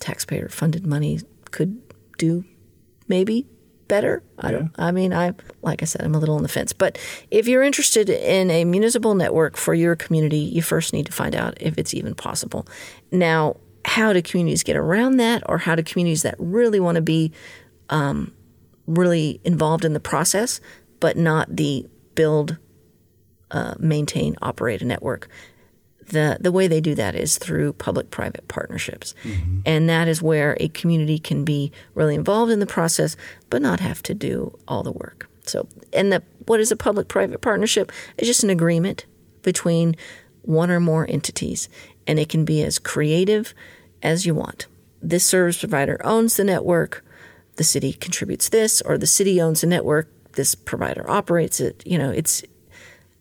taxpayer 0.00 0.48
funded 0.48 0.86
money 0.86 1.20
could 1.50 1.80
do 2.18 2.44
maybe 3.08 3.46
better. 3.86 4.22
I, 4.38 4.50
don't, 4.50 4.70
I 4.78 4.90
mean, 4.90 5.12
I 5.12 5.34
like 5.62 5.82
I 5.82 5.84
said, 5.84 6.02
I'm 6.02 6.14
a 6.14 6.18
little 6.18 6.36
on 6.36 6.42
the 6.42 6.48
fence. 6.48 6.72
But 6.72 6.98
if 7.30 7.46
you're 7.46 7.62
interested 7.62 8.08
in 8.08 8.50
a 8.50 8.64
municipal 8.64 9.14
network 9.14 9.56
for 9.56 9.74
your 9.74 9.94
community, 9.94 10.38
you 10.38 10.62
first 10.62 10.92
need 10.92 11.06
to 11.06 11.12
find 11.12 11.34
out 11.34 11.56
if 11.60 11.78
it's 11.78 11.94
even 11.94 12.14
possible. 12.14 12.66
Now, 13.12 13.56
how 13.84 14.12
do 14.12 14.22
communities 14.22 14.62
get 14.62 14.76
around 14.76 15.18
that, 15.18 15.42
or 15.46 15.58
how 15.58 15.74
do 15.74 15.82
communities 15.82 16.22
that 16.22 16.34
really 16.38 16.80
want 16.80 16.96
to 16.96 17.02
be 17.02 17.32
um, 17.90 18.32
really 18.86 19.40
involved 19.44 19.84
in 19.84 19.92
the 19.92 20.00
process, 20.00 20.60
but 21.00 21.16
not 21.16 21.54
the 21.54 21.86
build, 22.14 22.56
uh, 23.54 23.74
maintain, 23.78 24.36
operate 24.42 24.82
a 24.82 24.84
network? 24.84 25.28
the 26.08 26.38
the 26.40 26.52
way 26.52 26.66
they 26.66 26.80
do 26.80 26.94
that 26.94 27.14
is 27.14 27.38
through 27.38 27.72
public 27.74 28.10
private 28.10 28.46
partnerships. 28.48 29.14
And 29.66 29.88
that 29.88 30.08
is 30.08 30.22
where 30.22 30.56
a 30.60 30.68
community 30.68 31.18
can 31.18 31.44
be 31.44 31.72
really 31.94 32.14
involved 32.14 32.52
in 32.52 32.60
the 32.60 32.66
process 32.66 33.16
but 33.50 33.62
not 33.62 33.80
have 33.80 34.02
to 34.04 34.14
do 34.14 34.56
all 34.68 34.82
the 34.82 34.92
work. 34.92 35.28
So 35.44 35.66
and 35.92 36.12
the 36.12 36.22
what 36.46 36.60
is 36.60 36.70
a 36.70 36.76
public 36.76 37.08
private 37.08 37.40
partnership? 37.40 37.92
It's 38.16 38.26
just 38.26 38.44
an 38.44 38.50
agreement 38.50 39.06
between 39.42 39.96
one 40.42 40.70
or 40.70 40.80
more 40.80 41.06
entities 41.08 41.68
and 42.06 42.18
it 42.18 42.28
can 42.28 42.44
be 42.44 42.62
as 42.62 42.78
creative 42.78 43.54
as 44.02 44.26
you 44.26 44.34
want. 44.34 44.66
This 45.02 45.24
service 45.24 45.58
provider 45.58 46.00
owns 46.04 46.36
the 46.36 46.44
network, 46.44 47.04
the 47.56 47.64
city 47.64 47.92
contributes 47.92 48.48
this 48.48 48.82
or 48.82 48.98
the 48.98 49.06
city 49.06 49.40
owns 49.40 49.60
the 49.62 49.66
network, 49.66 50.10
this 50.32 50.54
provider 50.54 51.08
operates 51.10 51.60
it. 51.60 51.82
You 51.86 51.98
know, 51.98 52.10
it's 52.10 52.42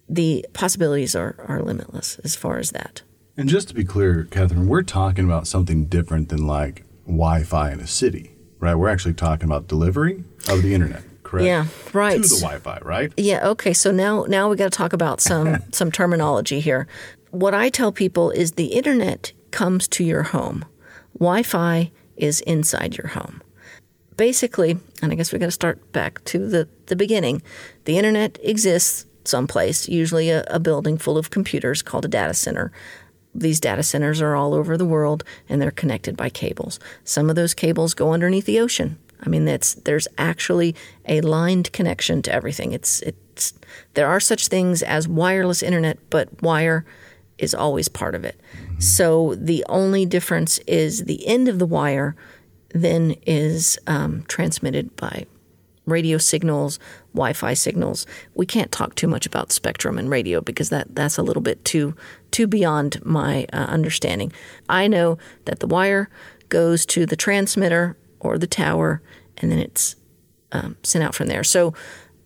the 0.10 0.46
possibilities 0.54 1.16
are, 1.16 1.36
are 1.48 1.62
limitless 1.62 2.20
as 2.20 2.36
far 2.36 2.58
as 2.60 2.72
that. 2.72 3.02
And 3.36 3.50
just 3.50 3.68
to 3.70 3.74
be 3.74 3.84
clear, 3.84 4.28
Catherine, 4.30 4.68
we're 4.68 4.84
talking 4.84 5.26
about 5.26 5.48
something 5.48 5.86
different 5.86 6.30
than 6.30 6.46
like 6.46 6.86
Wi-Fi 7.06 7.72
in 7.72 7.80
a 7.80 7.88
city, 7.88 8.36
right? 8.60 8.76
We're 8.76 8.90
actually 8.90 9.16
talking 9.16 9.46
about 9.46 9.68
delivery 9.68 10.24
of 10.48 10.62
the 10.62 10.74
internet, 10.74 11.04
correct? 11.24 11.46
Yeah, 11.46 11.66
right. 11.94 12.22
To 12.22 12.28
the 12.28 12.42
Wi-Fi, 12.42 12.80
right? 12.84 13.12
Yeah, 13.18 13.48
okay. 13.50 13.74
So 13.74 13.92
now 13.92 14.26
now 14.28 14.50
we 14.50 14.56
got 14.56 14.72
to 14.72 14.78
talk 14.78 14.94
about 14.94 15.20
some 15.20 15.64
some 15.72 15.92
terminology 15.92 16.60
here. 16.60 16.88
What 17.32 17.56
I 17.56 17.70
tell 17.70 17.92
people 17.92 18.30
is 18.30 18.52
the 18.52 18.74
internet 18.74 19.32
comes 19.50 19.88
to 19.90 20.04
your 20.04 20.24
home. 20.24 20.66
Wi-Fi 21.18 21.92
is 22.16 22.42
inside 22.42 22.98
your 22.98 23.08
home. 23.08 23.42
Basically, 24.16 24.78
and 25.02 25.12
I 25.12 25.16
guess 25.16 25.34
we 25.34 25.40
got 25.40 25.48
to 25.48 25.52
start 25.52 25.92
back 25.92 26.24
to 26.26 26.48
the 26.48 26.70
the 26.86 26.96
beginning. 26.96 27.42
The 27.86 27.98
internet 27.98 28.38
exists 28.44 29.08
someplace, 29.28 29.88
usually 29.88 30.30
a, 30.30 30.44
a 30.48 30.60
building 30.60 30.98
full 30.98 31.18
of 31.18 31.30
computers 31.30 31.82
called 31.82 32.06
a 32.06 32.10
data 32.10 32.34
center. 32.34 32.72
These 33.36 33.60
data 33.60 33.84
centers 33.84 34.22
are 34.22 34.36
all 34.36 34.54
over 34.54 34.78
the 34.78 34.86
world 34.86 35.24
and 35.50 35.62
they're 35.62 35.72
connected 35.72 36.16
by 36.16 36.30
cables. 36.30 36.80
Some 37.04 37.30
of 37.30 37.36
those 37.36 37.54
cables 37.54 37.94
go 37.94 38.14
underneath 38.14 38.46
the 38.46 38.60
ocean. 38.60 38.98
I 39.26 39.30
mean, 39.30 39.46
that's 39.46 39.76
there's 39.76 40.08
actually 40.18 40.76
a 41.08 41.22
lined 41.22 41.72
connection 41.72 42.22
to 42.24 42.34
everything. 42.34 42.74
It's 42.74 43.02
it's 43.02 43.54
there 43.94 44.08
are 44.08 44.20
such 44.20 44.48
things 44.50 44.84
as 44.84 45.08
wireless 45.08 45.64
internet, 45.64 45.98
but 46.10 46.42
wire 46.42 46.86
is 47.38 47.56
always 47.56 47.88
part 47.88 48.16
of 48.16 48.26
it. 48.26 48.40
So 48.80 49.36
the 49.36 49.66
only 49.70 50.06
difference 50.06 50.60
is 50.68 51.06
the 51.06 51.26
end 51.26 51.48
of 51.48 51.58
the 51.58 51.66
wire 51.66 52.16
then 52.74 53.16
is 53.26 53.78
um, 53.88 54.24
transmitted 54.28 54.96
by 54.96 55.26
radio 55.86 56.18
signals, 56.18 56.80
Wi-Fi 57.14 57.54
signals. 57.54 58.06
We 58.36 58.46
can't 58.46 58.72
talk 58.72 58.96
too 58.96 59.08
much 59.08 59.26
about 59.26 59.52
spectrum 59.52 59.98
and 59.98 60.10
radio 60.10 60.42
because 60.42 60.70
that 60.70 60.96
that's 60.96 61.18
a 61.18 61.24
little 61.24 61.42
bit 61.42 61.64
too 61.66 61.96
too 62.32 62.48
beyond 62.48 63.04
my 63.06 63.46
uh, 63.54 63.58
understanding. 63.58 64.32
I 64.70 64.88
know 64.88 65.18
that 65.46 65.60
the 65.60 65.68
wire 65.68 66.10
goes 66.50 66.86
to 66.88 67.06
the 67.06 67.16
transmitter 67.16 67.98
or 68.20 68.38
the 68.38 68.48
tower, 68.48 69.02
and 69.38 69.52
then 69.52 69.60
it's 69.60 69.96
um, 70.52 70.78
sent 70.84 71.04
out 71.04 71.16
from 71.16 71.28
there. 71.28 71.44
So 71.44 71.74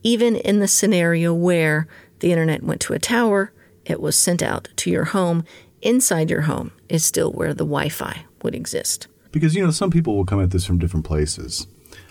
even 0.03 0.35
in 0.35 0.59
the 0.59 0.67
scenario 0.67 1.33
where 1.33 1.87
the 2.19 2.31
internet 2.31 2.63
went 2.63 2.81
to 2.81 2.93
a 2.93 2.99
tower, 2.99 3.51
it 3.85 4.01
was 4.01 4.17
sent 4.17 4.43
out 4.43 4.69
to 4.77 4.89
your 4.89 5.05
home. 5.05 5.43
Inside 5.81 6.29
your 6.29 6.41
home 6.41 6.71
is 6.89 7.05
still 7.05 7.31
where 7.31 7.53
the 7.53 7.65
Wi-Fi 7.65 8.25
would 8.43 8.55
exist. 8.55 9.07
Because 9.31 9.55
you 9.55 9.63
know 9.63 9.71
some 9.71 9.91
people 9.91 10.15
will 10.15 10.25
come 10.25 10.41
at 10.41 10.51
this 10.51 10.65
from 10.65 10.79
different 10.79 11.05
places, 11.05 11.67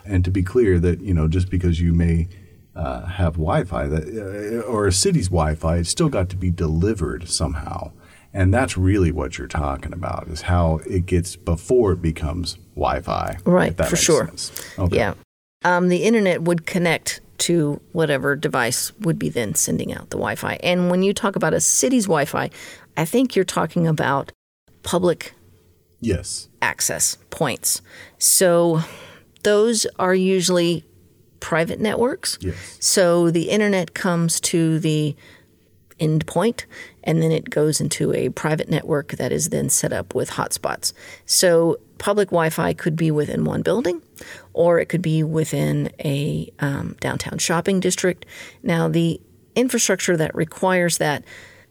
and 0.06 0.24
to 0.24 0.30
be 0.30 0.42
clear 0.42 0.78
that 0.78 1.00
you 1.00 1.14
know 1.14 1.28
just 1.28 1.50
because 1.50 1.80
you 1.80 1.92
may 1.92 2.28
uh, 2.74 3.06
have 3.06 3.34
Wi-Fi 3.34 3.86
that 3.88 4.04
uh, 4.04 4.70
or 4.70 4.86
a 4.86 4.92
city's 4.92 5.28
Wi-Fi, 5.28 5.76
it's 5.78 5.90
still 5.90 6.08
got 6.08 6.28
to 6.30 6.36
be 6.36 6.50
delivered 6.50 7.28
somehow, 7.28 7.92
and 8.32 8.52
that's 8.52 8.76
really 8.76 9.12
what 9.12 9.38
you're 9.38 9.46
talking 9.46 9.92
about 9.92 10.28
is 10.28 10.42
how 10.42 10.80
it 10.86 11.06
gets 11.06 11.36
before 11.36 11.92
it 11.92 12.02
becomes 12.02 12.58
Wi-Fi. 12.74 13.38
Right, 13.44 13.76
for 13.76 13.96
sure. 13.96 14.30
Okay. 14.78 14.96
Yeah. 14.96 15.14
Um, 15.64 15.88
the 15.88 16.04
internet 16.04 16.42
would 16.42 16.66
connect 16.66 17.20
to 17.38 17.80
whatever 17.92 18.36
device 18.36 18.92
would 19.00 19.18
be 19.18 19.28
then 19.28 19.54
sending 19.54 19.92
out 19.92 20.10
the 20.10 20.16
Wi 20.16 20.34
Fi. 20.34 20.58
And 20.62 20.90
when 20.90 21.02
you 21.02 21.12
talk 21.12 21.36
about 21.36 21.54
a 21.54 21.60
city's 21.60 22.04
Wi 22.04 22.24
Fi, 22.24 22.50
I 22.96 23.04
think 23.04 23.36
you're 23.36 23.44
talking 23.44 23.86
about 23.86 24.32
public 24.82 25.34
Yes. 26.00 26.48
access 26.62 27.16
points. 27.30 27.82
So 28.18 28.80
those 29.46 29.86
are 29.96 30.12
usually 30.12 30.84
private 31.38 31.78
networks. 31.78 32.36
Yes. 32.40 32.78
So 32.80 33.30
the 33.30 33.48
internet 33.48 33.94
comes 33.94 34.40
to 34.40 34.80
the 34.80 35.14
endpoint 36.00 36.64
and 37.04 37.22
then 37.22 37.30
it 37.30 37.48
goes 37.48 37.80
into 37.80 38.12
a 38.12 38.28
private 38.30 38.68
network 38.68 39.12
that 39.12 39.30
is 39.30 39.50
then 39.50 39.68
set 39.68 39.92
up 39.92 40.16
with 40.16 40.30
hotspots. 40.30 40.92
So 41.26 41.76
public 41.98 42.30
Wi 42.30 42.50
Fi 42.50 42.72
could 42.72 42.96
be 42.96 43.12
within 43.12 43.44
one 43.44 43.62
building 43.62 44.02
or 44.52 44.80
it 44.80 44.86
could 44.86 45.00
be 45.00 45.22
within 45.22 45.92
a 46.00 46.52
um, 46.58 46.96
downtown 46.98 47.38
shopping 47.38 47.78
district. 47.78 48.26
Now, 48.64 48.88
the 48.88 49.20
infrastructure 49.54 50.16
that 50.16 50.34
requires 50.34 50.98
that 50.98 51.22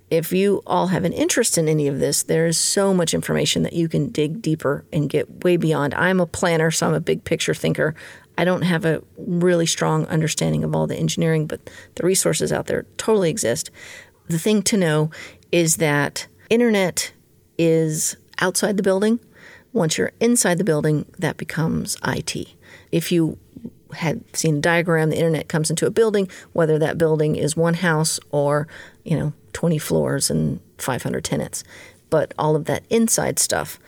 if 0.09 0.31
you 0.31 0.61
all 0.67 0.87
have 0.87 1.03
an 1.03 1.13
interest 1.13 1.57
in 1.57 1.67
any 1.67 1.87
of 1.87 1.99
this, 1.99 2.23
there's 2.23 2.57
so 2.57 2.93
much 2.93 3.13
information 3.13 3.63
that 3.63 3.73
you 3.73 3.89
can 3.89 4.09
dig 4.09 4.41
deeper 4.41 4.85
and 4.93 5.09
get 5.09 5.43
way 5.43 5.57
beyond. 5.57 5.93
I'm 5.95 6.19
a 6.19 6.27
planner, 6.27 6.69
so 6.71 6.87
I'm 6.87 6.93
a 6.93 6.99
big 6.99 7.23
picture 7.23 7.53
thinker. 7.53 7.95
I 8.37 8.45
don't 8.45 8.61
have 8.63 8.85
a 8.85 9.01
really 9.17 9.65
strong 9.65 10.05
understanding 10.07 10.63
of 10.63 10.75
all 10.75 10.87
the 10.87 10.97
engineering, 10.97 11.47
but 11.47 11.69
the 11.95 12.05
resources 12.05 12.51
out 12.51 12.67
there 12.67 12.83
totally 12.97 13.29
exist. 13.29 13.71
The 14.27 14.39
thing 14.39 14.61
to 14.63 14.77
know 14.77 15.09
is 15.51 15.77
that 15.77 16.27
internet 16.49 17.11
is 17.57 18.17
outside 18.39 18.77
the 18.77 18.83
building. 18.83 19.19
Once 19.73 19.97
you're 19.97 20.11
inside 20.19 20.57
the 20.57 20.63
building, 20.63 21.05
that 21.17 21.37
becomes 21.37 21.97
IT. 22.05 22.47
If 22.91 23.11
you 23.11 23.37
had 23.93 24.23
seen 24.35 24.57
a 24.57 24.61
diagram, 24.61 25.09
the 25.09 25.17
internet 25.17 25.47
comes 25.47 25.69
into 25.69 25.85
a 25.85 25.91
building, 25.91 26.27
whether 26.53 26.77
that 26.79 26.97
building 26.97 27.35
is 27.35 27.55
one 27.55 27.75
house 27.75 28.19
or, 28.31 28.67
you 29.03 29.17
know, 29.17 29.33
20 29.55 29.77
floors 29.77 30.29
and 30.29 30.59
500 30.77 31.23
tenants. 31.23 31.63
But 32.09 32.33
all 32.37 32.55
of 32.55 32.65
that 32.65 32.83
inside 32.89 33.39
stuff 33.39 33.79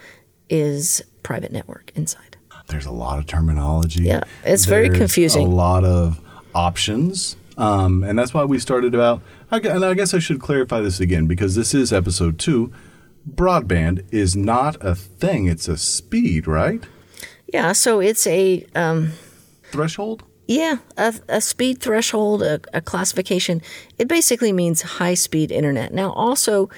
is 0.50 1.04
private 1.24 1.52
network 1.52 1.92
inside. 1.94 2.38
There's 2.68 2.86
a 2.86 2.92
lot 2.92 3.20
of 3.20 3.28
terminology. 3.28 4.04
Yeah, 4.04 4.24
it's 4.44 4.66
very 4.66 4.90
confusing. 4.90 5.46
A 5.46 5.50
lot 5.50 5.86
of 5.86 6.20
options. 6.56 7.36
Um, 7.58 8.04
and 8.04 8.18
that's 8.18 8.34
why 8.34 8.44
we 8.44 8.60
started 8.60 8.94
about, 8.94 9.22
and 9.52 9.84
I 9.86 9.94
guess 9.94 10.14
I 10.14 10.20
should 10.20 10.40
clarify 10.40 10.82
this 10.82 11.00
again 11.00 11.28
because 11.28 11.56
this 11.56 11.74
is 11.74 11.92
episode 11.92 12.40
two. 12.40 12.72
Broadband 13.30 14.06
is 14.12 14.36
not 14.36 14.78
a 14.80 14.96
thing, 14.96 15.48
it's 15.48 15.68
a 15.68 15.78
speed, 15.78 16.48
right? 16.48 16.84
Yeah, 17.52 17.72
so 17.72 18.00
it's 18.00 18.28
a 18.28 18.66
um, 18.76 19.14
Threshold? 19.72 20.24
Yeah, 20.48 20.78
a, 20.96 21.14
a 21.28 21.42
speed 21.42 21.80
threshold, 21.82 22.42
a, 22.42 22.62
a 22.74 22.82
classification. 22.82 23.62
It 23.98 24.08
basically 24.08 24.54
means 24.54 24.82
high 24.82 25.14
speed 25.14 25.52
internet. 25.52 25.94
Now, 25.94 26.14
also, 26.14 26.70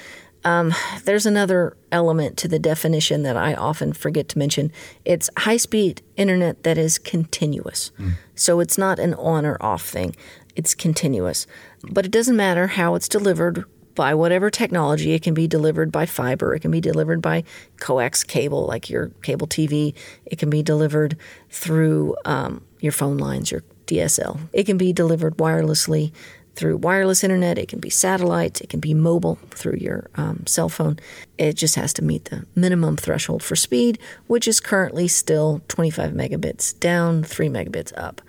um, 0.43 0.73
there's 1.03 1.27
another 1.27 1.77
element 1.91 2.35
to 2.37 2.47
the 2.47 2.59
definition 2.59 3.23
that 3.23 3.37
I 3.37 3.53
often 3.53 3.93
forget 3.93 4.27
to 4.29 4.39
mention. 4.39 4.71
It's 5.05 5.29
high 5.37 5.57
speed 5.57 6.01
internet 6.17 6.63
that 6.63 6.77
is 6.77 6.97
continuous. 6.97 7.91
So 8.35 8.59
it's 8.59 8.77
not 8.77 8.99
an 8.99 9.13
on 9.15 9.45
or 9.45 9.57
off 9.61 9.85
thing, 9.87 10.15
it's 10.55 10.73
continuous. 10.73 11.45
But 11.83 12.05
it 12.05 12.11
doesn't 12.11 12.35
matter 12.35 12.67
how 12.67 12.95
it's 12.95 13.09
delivered 13.09 13.65
by 13.99 14.13
whatever 14.13 14.49
technology. 14.49 15.11
It 15.11 15.23
can 15.23 15.33
be 15.33 15.45
delivered 15.45 15.91
by 15.91 16.05
fiber, 16.05 16.55
it 16.55 16.61
can 16.61 16.71
be 16.71 16.79
delivered 16.79 17.21
by 17.21 17.43
coax 17.81 18.23
cable, 18.23 18.65
like 18.65 18.89
your 18.89 19.09
cable 19.23 19.45
TV, 19.45 19.93
it 20.25 20.39
can 20.39 20.49
be 20.49 20.63
delivered 20.63 21.17
through 21.49 22.15
um, 22.23 22.63
your 22.79 22.93
phone 22.93 23.17
lines, 23.17 23.51
your 23.51 23.61
DSL. 23.87 24.39
It 24.53 24.63
can 24.63 24.77
be 24.77 24.93
delivered 24.93 25.35
wirelessly 25.35 26.13
through 26.55 26.77
wireless 26.77 27.25
internet, 27.25 27.57
it 27.57 27.67
can 27.67 27.81
be 27.81 27.89
satellite, 27.89 28.61
it 28.61 28.69
can 28.69 28.79
be 28.79 28.93
mobile 28.93 29.37
through 29.49 29.79
your 29.81 30.09
um, 30.15 30.47
cell 30.47 30.69
phone. 30.69 30.97
It 31.37 31.57
just 31.57 31.75
has 31.75 31.91
to 31.95 32.01
meet 32.01 32.23
the 32.25 32.45
minimum 32.55 32.95
threshold 32.95 33.43
for 33.43 33.57
speed, 33.57 33.99
which 34.27 34.47
is 34.47 34.61
currently 34.61 35.09
still 35.09 35.61
25 35.67 36.13
megabits 36.13 36.79
down, 36.79 37.21
3 37.25 37.49
megabits 37.49 37.91
up. 37.97 38.21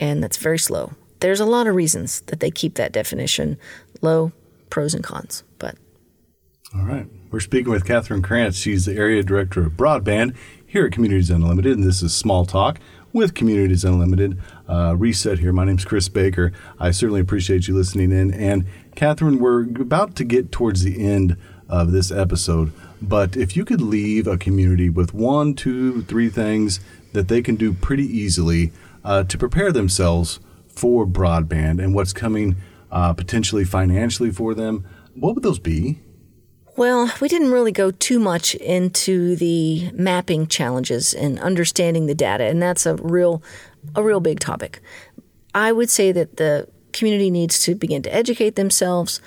And 0.00 0.20
that's 0.20 0.36
very 0.36 0.58
slow. 0.58 0.94
There's 1.20 1.38
a 1.38 1.46
lot 1.46 1.68
of 1.68 1.76
reasons 1.76 2.22
that 2.22 2.40
they 2.40 2.50
keep 2.50 2.74
that 2.74 2.90
definition 2.90 3.56
low, 4.00 4.32
pros 4.72 4.94
and 4.94 5.04
cons, 5.04 5.44
but 5.58 5.76
All 6.74 6.86
right. 6.86 7.06
We're 7.30 7.40
speaking 7.40 7.70
with 7.70 7.84
Catherine 7.84 8.22
Krantz. 8.22 8.56
She's 8.56 8.86
the 8.86 8.94
area 8.94 9.22
director 9.22 9.66
of 9.66 9.72
broadband 9.72 10.34
here 10.66 10.86
at 10.86 10.92
Communities 10.92 11.28
Unlimited, 11.28 11.76
and 11.76 11.86
this 11.86 12.02
is 12.02 12.14
Small 12.14 12.46
Talk 12.46 12.80
with 13.12 13.34
Communities 13.34 13.84
Unlimited. 13.84 14.40
Uh, 14.66 14.96
reset 14.96 15.40
here. 15.40 15.52
My 15.52 15.66
name's 15.66 15.84
Chris 15.84 16.08
Baker. 16.08 16.54
I 16.80 16.90
certainly 16.90 17.20
appreciate 17.20 17.68
you 17.68 17.74
listening 17.74 18.12
in. 18.12 18.32
And 18.32 18.64
Catherine, 18.94 19.40
we're 19.40 19.64
about 19.64 20.16
to 20.16 20.24
get 20.24 20.50
towards 20.50 20.82
the 20.82 21.04
end 21.04 21.36
of 21.68 21.92
this 21.92 22.10
episode, 22.10 22.72
but 23.02 23.36
if 23.36 23.54
you 23.54 23.66
could 23.66 23.82
leave 23.82 24.26
a 24.26 24.38
community 24.38 24.88
with 24.88 25.12
one, 25.12 25.52
two, 25.52 26.00
three 26.04 26.30
things 26.30 26.80
that 27.12 27.28
they 27.28 27.42
can 27.42 27.56
do 27.56 27.74
pretty 27.74 28.06
easily 28.06 28.72
uh, 29.04 29.24
to 29.24 29.36
prepare 29.36 29.70
themselves 29.70 30.40
for 30.66 31.06
broadband 31.06 31.78
and 31.78 31.94
what's 31.94 32.14
coming 32.14 32.56
uh, 32.92 33.12
potentially 33.14 33.64
financially 33.64 34.30
for 34.30 34.54
them, 34.54 34.86
what 35.14 35.34
would 35.34 35.42
those 35.42 35.58
be? 35.58 36.00
Well, 36.76 37.12
we 37.20 37.28
didn't 37.28 37.50
really 37.50 37.72
go 37.72 37.90
too 37.90 38.18
much 38.18 38.54
into 38.54 39.36
the 39.36 39.90
mapping 39.92 40.46
challenges 40.46 41.12
and 41.12 41.38
understanding 41.40 42.06
the 42.06 42.14
data, 42.14 42.44
and 42.44 42.62
that's 42.62 42.86
a 42.86 42.94
real 42.96 43.42
a 43.94 44.02
real 44.02 44.20
big 44.20 44.40
topic. 44.40 44.80
I 45.54 45.72
would 45.72 45.90
say 45.90 46.12
that 46.12 46.36
the 46.36 46.68
community 46.92 47.30
needs 47.30 47.60
to 47.60 47.74
begin 47.74 48.02
to 48.02 48.14
educate 48.14 48.54
themselves, 48.54 49.20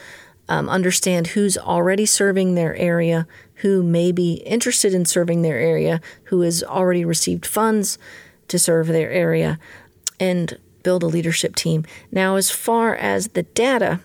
um, 0.47 0.69
understand 0.69 1.27
who's 1.27 1.57
already 1.57 2.05
serving 2.05 2.55
their 2.55 2.75
area, 2.77 3.27
who 3.55 3.83
may 3.83 4.11
be 4.11 4.35
interested 4.45 4.93
in 4.93 5.05
serving 5.05 5.41
their 5.41 5.59
area, 5.59 6.01
who 6.25 6.41
has 6.41 6.63
already 6.63 7.05
received 7.05 7.45
funds 7.45 7.99
to 8.47 8.57
serve 8.57 8.87
their 8.87 9.11
area, 9.11 9.59
and 10.19 10.57
build 10.85 11.01
a 11.01 11.07
leadership 11.07 11.55
team. 11.55 11.83
Now, 12.11 12.35
as 12.35 12.51
far 12.51 12.95
as 12.95 13.29
the 13.29 13.41
data, 13.41 13.99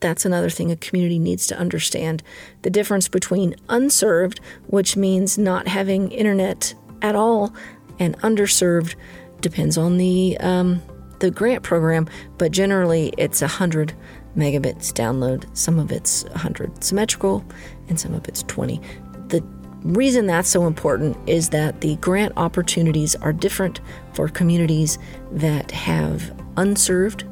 that's 0.00 0.24
another 0.24 0.50
thing 0.50 0.72
a 0.72 0.76
community 0.76 1.18
needs 1.18 1.46
to 1.46 1.56
understand 1.56 2.24
the 2.62 2.70
difference 2.70 3.06
between 3.08 3.54
unserved, 3.68 4.40
which 4.66 4.96
means 4.96 5.38
not 5.38 5.68
having 5.68 6.10
internet 6.10 6.74
at 7.02 7.14
all, 7.14 7.54
and 8.00 8.18
underserved 8.18 8.96
depends 9.40 9.78
on 9.78 9.96
the 9.96 10.36
um, 10.40 10.82
the 11.20 11.30
grant 11.30 11.62
program, 11.62 12.08
but 12.36 12.50
generally 12.52 13.12
it's 13.16 13.40
100 13.40 13.92
megabits 14.36 14.92
download. 14.92 15.44
Some 15.56 15.78
of 15.78 15.92
it's 15.92 16.24
100 16.24 16.82
symmetrical, 16.82 17.44
and 17.88 17.98
some 17.98 18.12
of 18.14 18.26
it's 18.26 18.42
20. 18.44 18.80
The 19.28 19.40
reason 19.82 20.26
that's 20.26 20.48
so 20.48 20.66
important 20.66 21.16
is 21.28 21.50
that 21.50 21.80
the 21.80 21.96
grant 21.96 22.32
opportunities 22.36 23.14
are 23.16 23.32
different 23.32 23.80
for 24.12 24.28
communities 24.28 24.98
that 25.32 25.70
have 25.70 26.32
unserved 26.56 27.24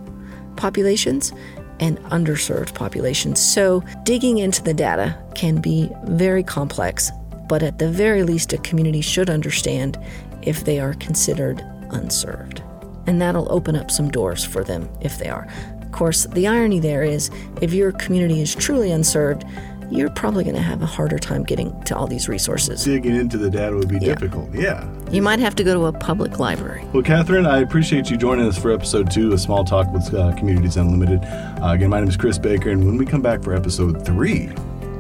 populations 0.56 1.32
and 1.80 1.98
underserved 2.04 2.74
populations. 2.74 3.40
So, 3.40 3.82
digging 4.04 4.38
into 4.38 4.62
the 4.62 4.74
data 4.74 5.22
can 5.35 5.61
be 5.61 5.90
very 6.04 6.42
complex, 6.42 7.11
but 7.48 7.62
at 7.62 7.78
the 7.78 7.90
very 7.90 8.22
least, 8.22 8.52
a 8.52 8.59
community 8.59 9.00
should 9.00 9.28
understand 9.28 9.98
if 10.42 10.64
they 10.64 10.80
are 10.80 10.94
considered 10.94 11.61
unserved. 11.90 12.62
And 13.06 13.20
that'll 13.20 13.52
open 13.52 13.76
up 13.76 13.90
some 13.90 14.11
doors 14.11 14.44
for 14.44 14.64
them 14.64 14.88
if 15.00 15.18
they 15.18 15.28
are. 15.28 15.46
Of 15.82 15.92
course, 15.92 16.24
the 16.24 16.46
irony 16.46 16.80
there 16.80 17.02
is 17.02 17.30
if 17.61 17.72
your 17.72 17.92
community 17.92 18.40
is 18.40 18.54
truly 18.54 18.90
unserved, 18.90 19.44
you're 19.90 20.11
probably 20.11 20.42
going 20.44 20.57
to 20.57 20.62
have 20.62 20.83
a 20.83 20.87
harder 20.87 21.18
time 21.18 21.42
getting 21.44 21.79
to 21.85 21.96
all 21.96 22.07
these 22.07 22.29
resources. 22.29 22.85
Digging 22.85 23.14
into 23.14 23.38
the 23.38 23.49
data 23.51 23.75
would 23.77 23.88
be 23.88 23.96
Yeah. 24.01 24.14
difficult. 24.14 24.53
Yeah. 24.55 24.87
You 25.11 25.22
might 25.22 25.38
have 25.38 25.55
to 25.57 25.64
go 25.64 25.75
to 25.75 25.87
a 25.87 25.92
public 25.92 26.38
library. 26.38 26.85
Well, 26.92 27.03
Catherine, 27.03 27.46
I 27.46 27.59
appreciate 27.61 28.11
you 28.11 28.16
joining 28.16 28.46
us 28.46 28.59
for 28.59 28.72
episode 28.72 29.11
two 29.11 29.33
of 29.33 29.40
Small 29.40 29.64
Talk 29.64 29.92
with 29.92 30.12
uh, 30.14 30.35
Communities 30.37 30.77
Unlimited. 30.77 31.20
Uh, 31.25 31.72
again, 31.75 31.90
my 31.90 32.01
name 32.01 32.09
is 32.09 32.16
Chris 32.16 32.38
Baker, 32.38 32.70
and 32.70 32.85
when 32.85 32.96
we 32.96 33.07
come 33.07 33.22
back 33.22 33.42
for 33.42 33.55
episode 33.55 34.05
three, 34.05 34.49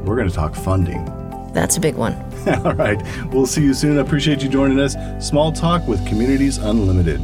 we're 0.04 0.16
going 0.16 0.28
to 0.28 0.34
talk 0.34 0.54
funding. 0.54 1.04
That's 1.52 1.76
a 1.76 1.80
big 1.80 1.96
one. 1.96 2.12
All 2.64 2.74
right. 2.74 3.00
We'll 3.32 3.46
see 3.46 3.62
you 3.62 3.74
soon. 3.74 3.98
I 3.98 4.02
appreciate 4.02 4.42
you 4.42 4.48
joining 4.48 4.78
us. 4.78 4.94
Small 5.26 5.50
Talk 5.50 5.86
with 5.88 6.06
Communities 6.06 6.58
Unlimited. 6.58 7.20